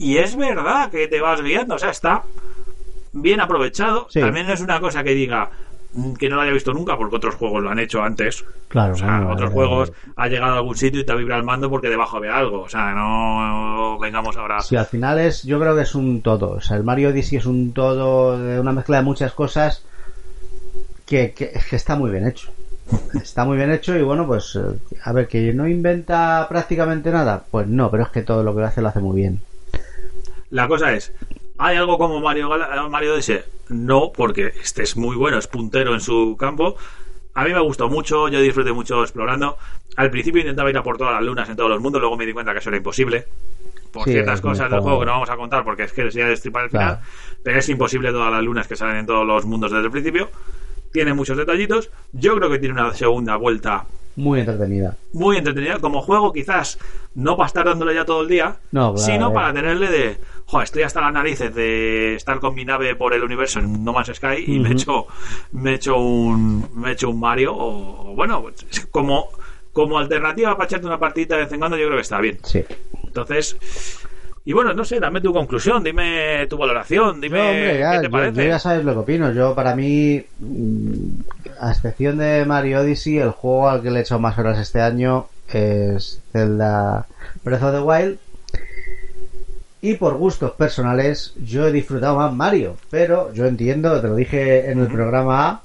[0.00, 2.22] y es verdad que te vas guiando, o sea, está
[3.12, 4.06] bien aprovechado.
[4.08, 4.20] Sí.
[4.20, 5.50] También no es una cosa que diga
[5.92, 8.42] mm, que no lo haya visto nunca porque otros juegos lo han hecho antes.
[8.68, 8.94] claro.
[8.94, 11.68] O sea, otros eh, juegos ha llegado a algún sitio y te vibra el mando
[11.68, 12.62] porque debajo había algo.
[12.62, 14.60] O sea, no vengamos ahora.
[14.60, 16.52] Sí, al final es, yo creo que es un todo.
[16.52, 19.84] O sea, el Mario Odyssey es un todo de una mezcla de muchas cosas
[21.04, 22.50] que, que, que está muy bien hecho.
[23.22, 27.44] Está muy bien hecho y bueno, pues eh, a ver, que no inventa prácticamente nada,
[27.50, 29.42] pues no, pero es que todo lo que hace lo hace muy bien.
[30.50, 31.12] La cosa es,
[31.58, 32.50] ¿hay algo como Mario,
[32.90, 33.14] Mario?
[33.68, 36.76] No, porque este es muy bueno, es puntero en su campo.
[37.34, 39.56] A mí me gustó mucho, yo disfruté mucho explorando.
[39.96, 42.26] Al principio intentaba ir a por todas las lunas en todos los mundos, luego me
[42.26, 43.26] di cuenta que eso era imposible.
[43.92, 46.28] Por Sí, ciertas cosas del juego que no vamos a contar porque es que sería
[46.28, 46.98] destripar el final.
[46.98, 47.06] Claro.
[47.42, 50.30] Pero es imposible todas las lunas que salen en todos los mundos desde el principio.
[50.92, 51.90] Tiene muchos detallitos.
[52.12, 53.86] Yo creo que tiene una segunda vuelta
[54.16, 54.96] Muy entretenida.
[55.12, 56.78] muy entretenida como juego quizás
[57.14, 59.34] no para estar dándole ya todo el día No, claro, sino eh.
[59.34, 63.22] para tenerle de joder estoy hasta las narices de estar con mi nave por el
[63.22, 64.72] universo en No Man's Sky y me Ujú.
[64.78, 65.06] echo
[65.52, 68.44] me echo un me echo un Mario o, bueno
[68.90, 69.28] como
[69.72, 72.38] como alternativa para echarte una partidita de vez en cuando, yo creo que está bien.
[72.42, 72.64] Sí.
[73.06, 73.56] Entonces,
[74.44, 77.98] y bueno, no sé, dame tu conclusión, dime tu valoración, dime No, hombre, ya, qué
[77.98, 78.42] te yo- parece.
[78.42, 79.32] yo ya sabes lo que opino.
[79.32, 81.10] Yo, para mí, mm,
[81.60, 84.80] a excepción de Mario Odyssey, el juego al que le he hecho más horas este
[84.80, 87.06] año es Zelda
[87.44, 88.18] Breath of the Wild.
[89.82, 92.76] Y por gustos personales, yo he disfrutado más Mario.
[92.90, 95.62] Pero yo entiendo, te lo dije en el programa A,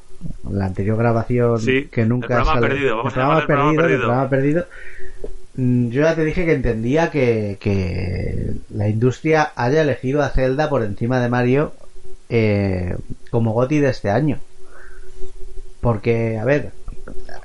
[0.49, 3.39] en la anterior grabación Sí, que nunca el programa sale- perdido, vamos el a programa
[3.41, 4.65] el programa perdido, el programa perdido.
[5.57, 10.69] Mm, Yo ya te dije que entendía que, que la industria haya elegido a Zelda
[10.69, 11.73] por encima de Mario
[12.29, 12.95] eh,
[13.31, 14.39] como GOTY de este año.
[15.85, 16.71] Porque, a ver,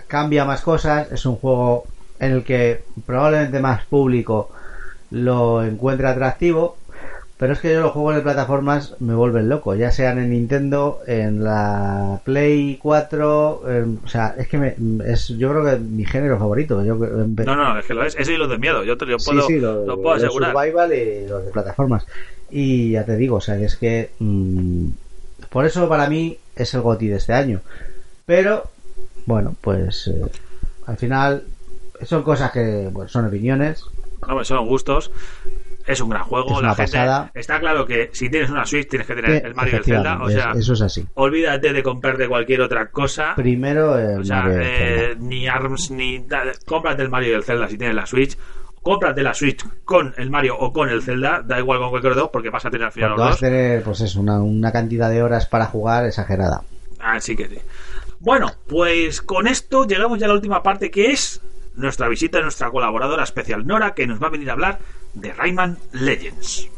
[0.08, 1.86] cambia más cosas, es un juego
[2.18, 4.50] en el que probablemente más público
[5.10, 6.76] lo encuentra atractivo,
[7.38, 11.00] pero es que yo los juegos de plataformas me vuelven loco, ya sean en Nintendo,
[11.06, 14.74] en la Play 4, en- o sea, es que me,
[15.06, 16.84] es yo creo que mi género favorito.
[16.84, 19.18] Yo, No, no, es que lo es, ese y los de miedo, yo te lo
[19.18, 20.54] Sí, puedo, sí, lo, lo puedo los asegurar.
[20.54, 22.06] survival y los de plataformas.
[22.50, 24.86] Y ya te digo, o sea, que es que mm,
[25.50, 27.60] por eso para mí es el GOTY de este año.
[28.30, 28.70] Pero
[29.26, 30.22] bueno, pues eh,
[30.86, 31.42] al final
[32.04, 33.82] son cosas que bueno, son opiniones.
[34.22, 35.10] Hombre, son gustos.
[35.84, 36.52] Es un gran juego.
[36.52, 37.30] Es una la gente, pasada.
[37.34, 39.84] Está claro que si tienes una Switch tienes que tener que, el Mario y el
[39.84, 40.22] Zelda.
[40.22, 41.04] O sea, es- eso es así.
[41.14, 43.32] olvídate de comprarte cualquier otra cosa.
[43.34, 46.24] Primero el O sea, Mario eh, ni ARMS, ni.
[46.66, 48.38] Cómprate el Mario y el Zelda si tienes la Switch.
[48.80, 51.42] Cómprate la Switch con el Mario o con el Zelda.
[51.44, 53.36] Da igual con cualquier dos porque vas a tener al final los vas dos.
[53.38, 56.62] a tener pues es una, una cantidad de horas para jugar exagerada.
[57.00, 57.58] Así que sí.
[58.20, 61.40] Bueno, pues con esto llegamos ya a la última parte que es
[61.74, 64.78] nuestra visita a nuestra colaboradora especial Nora que nos va a venir a hablar
[65.14, 66.68] de Rayman Legends.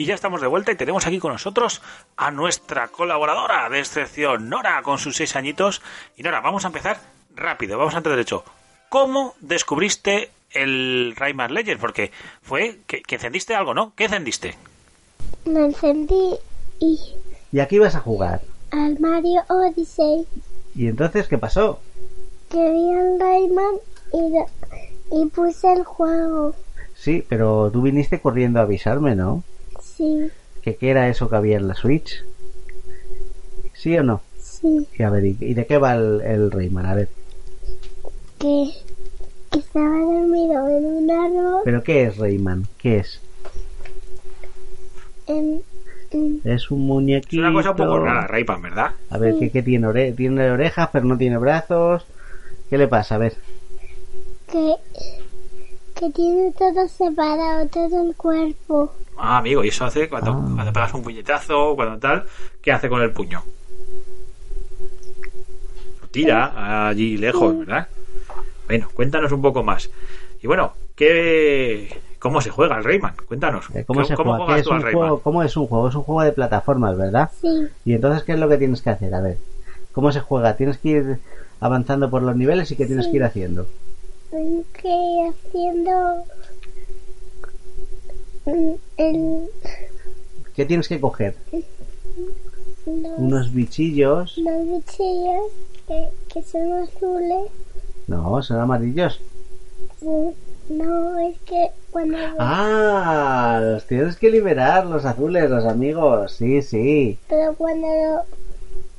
[0.00, 1.82] Y ya estamos de vuelta y tenemos aquí con nosotros
[2.16, 5.82] a nuestra colaboradora de excepción, Nora, con sus seis añitos.
[6.16, 6.98] Y Nora, vamos a empezar
[7.36, 8.42] rápido, vamos antes derecho.
[8.88, 11.82] ¿Cómo descubriste el Rayman Legends?
[11.82, 13.92] Porque fue que, que encendiste algo, ¿no?
[13.94, 14.56] ¿Qué encendiste?
[15.44, 16.34] Lo encendí
[16.78, 16.98] y
[17.52, 18.40] ¿Y aquí vas a jugar?
[18.70, 20.26] al Mario Odyssey
[20.76, 21.78] ¿Y entonces qué pasó?
[22.48, 23.74] que vi al Rayman
[24.14, 26.54] y, lo- y puse el juego.
[26.94, 29.44] Sí, pero tú viniste corriendo a avisarme, ¿no?
[30.00, 30.32] Sí,
[30.62, 32.24] ¿Que qué era eso que había en la Switch?
[33.72, 34.22] ¿Sí o no?
[34.36, 36.86] sí, Y a ver, ¿y, de qué va el, el Rayman?
[36.86, 37.10] A ver,
[38.38, 38.70] que,
[39.50, 42.68] que estaba dormido en un árbol ¿pero qué es Rayman?
[42.78, 43.22] ¿Qué es?
[46.44, 47.40] Es un Es muñequito...
[47.40, 48.94] una cosa un poco rara, Rayman, ¿verdad?
[49.08, 49.86] A ver, ¿qué, qué tiene?
[49.86, 52.06] Ore- tiene orejas, pero no tiene brazos.
[52.70, 53.16] ¿Qué le pasa?
[53.16, 53.38] A ver.
[54.46, 54.76] que,
[56.00, 58.92] que tiene todo separado, todo el cuerpo.
[59.18, 60.50] Ah, amigo, y eso hace cuando, Ah.
[60.54, 62.24] cuando pegas un puñetazo, cuando tal,
[62.62, 63.42] ¿qué hace con el puño?
[66.00, 67.86] Lo tira allí lejos, ¿verdad?
[68.66, 69.90] Bueno, cuéntanos un poco más.
[70.42, 73.14] Y bueno, ¿qué, ¿cómo se juega el Rayman?
[73.28, 73.66] Cuéntanos.
[73.74, 74.38] Eh, ¿Cómo se juega?
[74.38, 75.00] ¿Qué juegas es tú al un Rayman?
[75.02, 75.20] juego?
[75.20, 75.88] ¿Cómo es un juego?
[75.88, 77.30] Es un juego de plataformas, ¿verdad?
[77.40, 79.14] Sí, Y entonces, ¿qué es lo que tienes que hacer?
[79.14, 79.36] A ver,
[79.92, 80.56] ¿cómo se juega?
[80.56, 81.18] Tienes que ir
[81.60, 83.66] avanzando por los niveles y ¿qué tienes que ir haciendo?
[84.38, 86.24] Ir haciendo
[88.46, 89.48] mm, el,
[90.54, 91.34] ¿Qué tienes que coger?
[92.86, 94.36] los, Unos bichillos.
[94.38, 95.44] los bichillos
[95.86, 97.50] que, que son azules.
[98.06, 99.20] No, son amarillos.
[100.00, 100.06] Sí,
[100.70, 106.32] No, es que cuando Ah, los tienes que liberar, los azules, los amigos.
[106.32, 107.18] Sí, sí.
[107.28, 107.86] pero cuando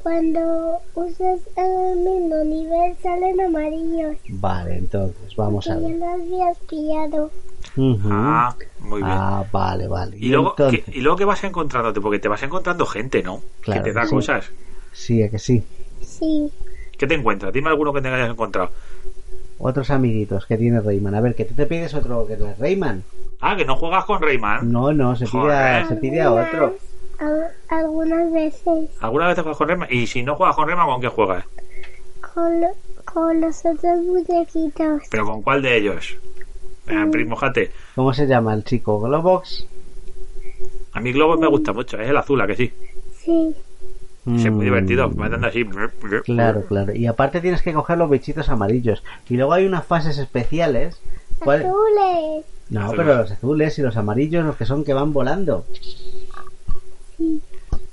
[0.04, 5.97] cuando usas el mismo nivel salen amarillos Vale, entonces, vamos que a ya ver.
[5.97, 7.32] lo habías pillado.
[7.78, 8.10] Ujú.
[8.12, 9.16] Ah, muy bien.
[9.18, 10.18] Ah, vale, vale.
[10.18, 13.41] y, luego, ¿qué- y luego que vas encontrándote, porque te vas encontrando gente, ¿no?
[13.62, 14.10] Claro, que te da sí.
[14.16, 14.49] cosas.
[14.91, 15.64] sí, es que sí.
[16.02, 16.52] Sí,
[16.97, 17.52] ¿Qué te encuentras?
[17.54, 18.70] Dime alguno que te hayas encontrado.
[19.58, 21.16] Otros amiguitos que tiene Rayman.
[21.16, 23.04] A ver, que tú te pides otro que no es Rayman.
[23.39, 24.72] Ah, que no juegas con Rayman.
[24.72, 26.76] No, no, se pide a, se pide a otro.
[27.22, 29.88] Al- algunas veces ¿Alguna vez te juegas con Rayman?
[29.91, 31.45] Y si no juegas con Rayman, ¿con qué juegas?
[32.34, 35.03] con, lo- con los otros muñequitos.
[35.09, 36.17] ¿Pero con cuál de ellos?
[36.88, 37.72] Venga, primo, jate.
[37.95, 38.99] ¿Cómo se llama el chico?
[38.99, 39.65] ¿Globox?
[40.93, 42.74] A mí Globo me gusta mucho, es el azul, ¿a que sí?
[43.24, 43.55] Sí,
[44.26, 45.65] Sí, Es muy Mm, divertido, me andan así.
[46.24, 46.93] Claro, claro.
[46.93, 49.03] Y aparte tienes que coger los bichitos amarillos.
[49.30, 51.01] Y luego hay unas fases especiales.
[51.39, 52.45] ¿Cuál- azules.
[52.69, 52.97] No, Azules.
[53.05, 55.65] pero los azules y los amarillos, los que son que van volando.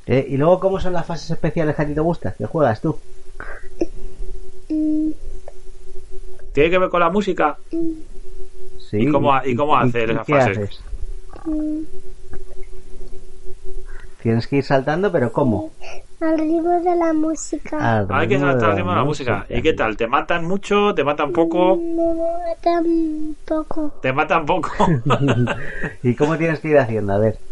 [0.06, 2.34] Eh, y luego, ¿cómo son las fases especiales que a ti te gustan?
[2.38, 2.98] ¿Qué juegas tú?
[4.70, 5.12] Mm,
[6.52, 7.58] ¿Tiene que ver con la música?
[8.90, 8.98] Sí.
[8.98, 10.58] ¿Y cómo- y cómo hacer esas qué fases?
[10.58, 10.80] haces?
[11.44, 11.82] mm,
[14.22, 15.72] Tienes que ir saltando, pero ¿cómo?
[16.20, 17.98] al ritmo de la música.
[17.98, 19.46] Al Hay que saltar el ritmo de la música.
[19.48, 19.96] ¿Y qué tal?
[19.96, 20.94] ¿Te matan mucho?
[20.94, 21.76] ¿Te matan poco?
[21.76, 23.92] Me mata un poco.
[24.00, 24.70] ¿Te matan poco?
[26.02, 27.12] ¿Y cómo tienes que ir haciendo?
[27.12, 27.47] A ver, Mm,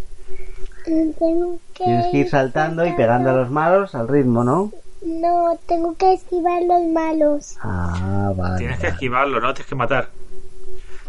[0.87, 4.70] Tengo que, tienes que ir saltando y pegando a los malos al ritmo, ¿no?
[5.03, 7.57] No, tengo que esquivar los malos.
[7.61, 8.59] Ah, vale.
[8.59, 8.95] Tienes que vale.
[8.95, 10.09] esquivarlo, no tienes que matar.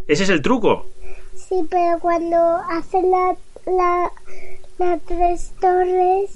[0.08, 0.88] Ese es el truco.
[1.36, 2.38] Sí, pero cuando
[2.70, 3.36] haces la,
[3.72, 4.12] la,
[4.80, 6.32] las tres torres,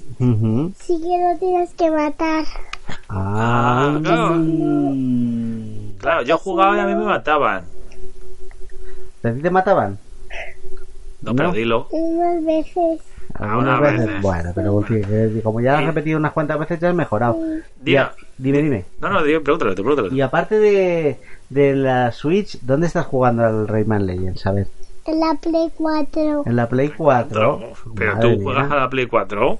[0.78, 2.44] sí que lo tienes que matar.
[3.08, 4.40] Ah, Ah, claro.
[5.98, 7.64] Claro, yo jugaba y a mí me mataban.
[9.24, 9.98] ¿A ti te mataban?
[11.22, 11.54] No, pero No.
[11.54, 11.86] dilo.
[11.90, 13.00] Unas veces.
[13.34, 14.06] Algunas Algunas veces.
[14.06, 14.22] veces.
[14.22, 15.86] Bueno, pero sí, que como ya lo has Sí.
[15.86, 17.38] repetido unas cuantas veces, ya has mejorado.
[17.80, 17.92] Dime.
[17.96, 18.84] Ya, dime, dime.
[19.00, 20.14] No, no, dime, pregúntale, tú pregúntale.
[20.14, 21.18] Y aparte de,
[21.48, 24.44] de la Switch, ¿dónde estás jugando al Rayman Legends?
[24.46, 24.66] A ver,
[25.06, 26.42] En la Play 4.
[26.46, 27.40] en la Play 4.
[27.42, 28.76] No, pero Madre tú juegas mía.
[28.76, 29.58] a la Play 4.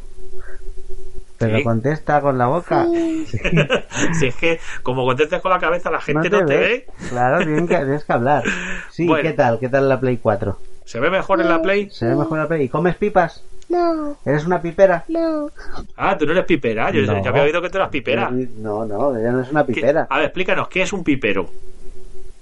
[1.38, 1.64] Pero Sí.
[1.64, 2.86] contesta con la boca.
[2.92, 3.26] Sí.
[4.18, 6.86] si es que, como contestes con la cabeza, la gente no te, ve.
[7.08, 8.42] Claro, tienes que, tienes que hablar.
[8.90, 9.22] Sí, Bueno.
[9.22, 9.58] ¿qué tal?
[9.58, 10.56] ¿Qué tal la Play 4?
[10.92, 11.88] ¿Se ve mejor en la Play?
[11.90, 12.64] ¿Se ve mejor la Play?
[12.64, 13.42] ¿Y comes pipas?
[13.70, 15.06] No, ¿Eres una pipera?
[15.08, 15.48] no.
[15.96, 16.90] Ah, tú no eres pipera.
[16.90, 17.22] Yo, No.
[17.22, 18.28] yo había oído que tú eras pipera.
[18.30, 20.06] No, no, ella no es una ¿Qué- pipera.
[20.10, 21.48] A ver, explícanos, ¿qué es un pipero?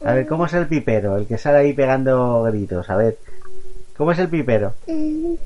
[0.05, 1.17] A ver, ¿cómo es el pipero?
[1.17, 2.91] El que sale ahí pegando gritos.
[2.91, 3.19] A ver,
[3.97, 4.75] ¿cómo es el pipero?
[4.89, 5.37] De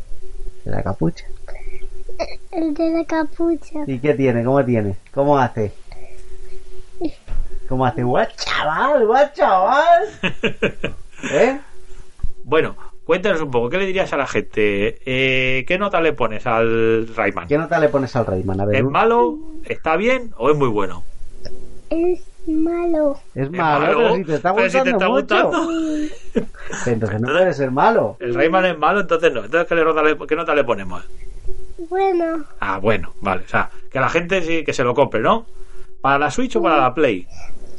[0.65, 1.27] la capucha.
[2.53, 3.81] El de la capucha.
[3.87, 4.43] ¿Y qué tiene?
[4.45, 4.97] ¿Cómo tiene?
[5.13, 5.73] ¿Cómo hace?
[7.69, 8.03] ¿Cómo hace?
[8.03, 9.07] ¡Guau, chaval!
[9.07, 10.05] ¡Guau, chaval!
[11.31, 11.61] ¿Eh?
[12.45, 14.99] bueno, cuéntanos un poco, ¿qué le dirías a la gente?
[15.05, 17.47] Eh, ¿Qué nota le pones al Rayman?
[17.49, 18.61] ¿Qué nota le pones al Rayman?
[18.61, 19.39] A ver, ¿Es malo?
[19.65, 21.05] ¿Está bien o es muy bueno?
[21.91, 23.17] Es malo.
[23.35, 25.47] es Es malo, pero si te está si gustando te está mucho.
[25.49, 25.73] gustando.
[26.87, 28.17] Entonces no puede ser malo.
[28.21, 29.45] El Rayman es malo, entonces no.
[29.45, 31.05] Entonces, ¿qué, nota le- qué nota le ponemos?
[31.89, 33.43] Bueno, Ah, bueno, vale.
[33.45, 35.47] O sea, que la gente sí que se lo compre, ¿no?
[36.01, 37.27] ¿Para la Switch o para la Play?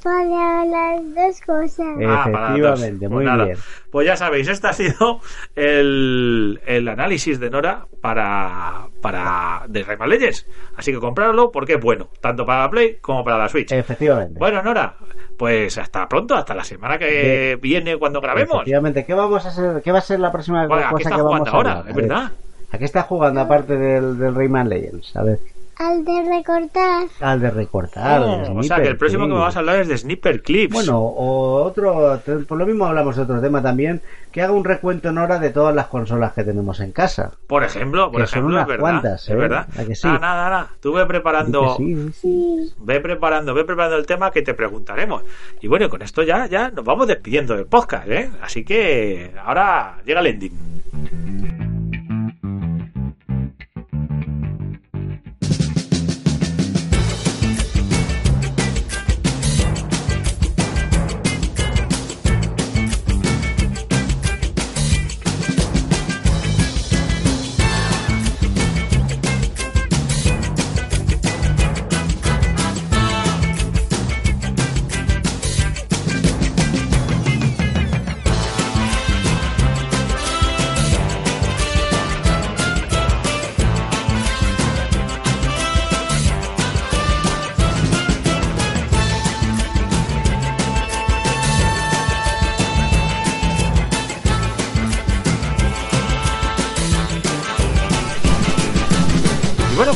[0.06, 1.88] Para las dos cosas.
[2.08, 2.80] Ah, para las dos.
[2.84, 3.46] Efectivamente, Pues muy nada.
[3.46, 3.58] bien.
[3.92, 5.20] Pues ya sabéis, este ha sido
[5.56, 10.46] el, el análisis de Nora para, para de Rayman Legends.
[10.78, 13.72] Así que comprarlo porque es bueno, tanto para la Play como para la Switch.
[13.72, 14.38] Efectivamente.
[14.38, 14.96] Bueno, Nora,
[15.38, 18.56] pues hasta pronto, hasta la semana que viene cuando grabemos.
[18.58, 19.06] Efectivamente.
[19.06, 19.82] ¿Qué vamos a hacer?
[19.82, 21.72] ¿Qué va a ser la próxima Bueno, ¿a qué cosa que vamos jugando a ahora?
[21.80, 21.88] hablar?
[21.90, 22.32] Es A ver, verdad.
[22.72, 25.16] ¿A qué está jugando aparte del, del Rayman Legends?
[25.16, 25.40] A ver,
[25.78, 27.08] Al de recortar.
[27.20, 28.22] al de recortar.
[28.22, 30.74] Oh, o sea, que el próximo que me vas a hablar es de Sniper Clips.
[30.74, 34.02] Bueno, o otro, por lo mismo hablamos de otro tema también,
[34.32, 37.32] que haga un recuento en hora de todas las consolas que tenemos en casa.
[37.48, 38.82] por ejemplo, por que son ejemplo, unas es verdad.
[38.82, 39.36] cuantas, es ¿eh?
[39.36, 39.68] verdad.
[39.78, 40.08] ¿A que sí?
[40.08, 40.70] Nada, nada.
[40.80, 41.76] Tú ve preparando.
[41.78, 42.10] Sí.
[42.14, 42.74] Sí.
[42.80, 45.24] Ve preparando, ve preparando el tema que te preguntaremos.
[45.62, 48.30] Y bueno, con esto ya, ya nos vamos despidiendo del podcast, ¿eh?
[48.42, 51.35] Así que ahora llega el ending.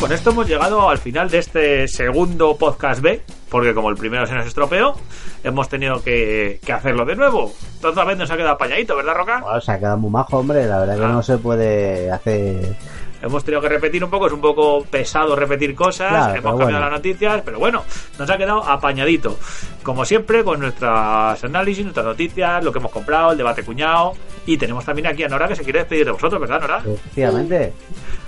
[0.09, 4.25] Con esto hemos llegado al final de este segundo podcast B, porque como el primero
[4.25, 4.95] se nos estropeó,
[5.43, 7.53] hemos tenido que, que hacerlo de nuevo.
[7.83, 9.39] Otra vez nos ha quedado apañadito, ¿verdad, Roca?
[9.41, 10.65] Bueno, se ha quedado muy majo, hombre.
[10.65, 11.09] La verdad que Ah.
[11.09, 12.75] no se puede hacer.
[13.21, 16.57] Hemos tenido que repetir un poco, es un poco pesado repetir cosas, Claro, hemos cambiado
[16.63, 16.79] bueno.
[16.79, 17.83] las noticias, pero bueno,
[18.17, 19.37] nos ha quedado apañadito.
[19.83, 24.13] Como siempre, con nuestros análisis, nuestras noticias, lo que hemos comprado, el debate cuñado.
[24.47, 26.77] Y tenemos también aquí a Nora que se quiere despedir de vosotros, ¿verdad, Nora?
[26.83, 27.73] Efectivamente.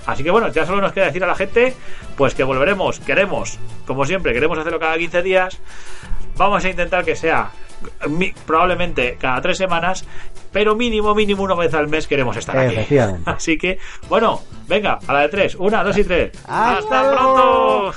[0.06, 1.74] Así que bueno, ya solo nos queda decir a la gente,
[2.16, 5.58] pues que volveremos, queremos, como siempre, queremos hacerlo cada 15 días.
[6.36, 7.50] Vamos a intentar que sea
[8.08, 10.04] mi- probablemente cada tres semanas,
[10.50, 12.76] pero mínimo, mínimo una vez al mes queremos estar aquí.
[13.26, 13.78] Así que,
[14.08, 16.32] bueno, venga, a la de tres, una, dos y tres.
[16.48, 17.92] ¡Hasta pronto!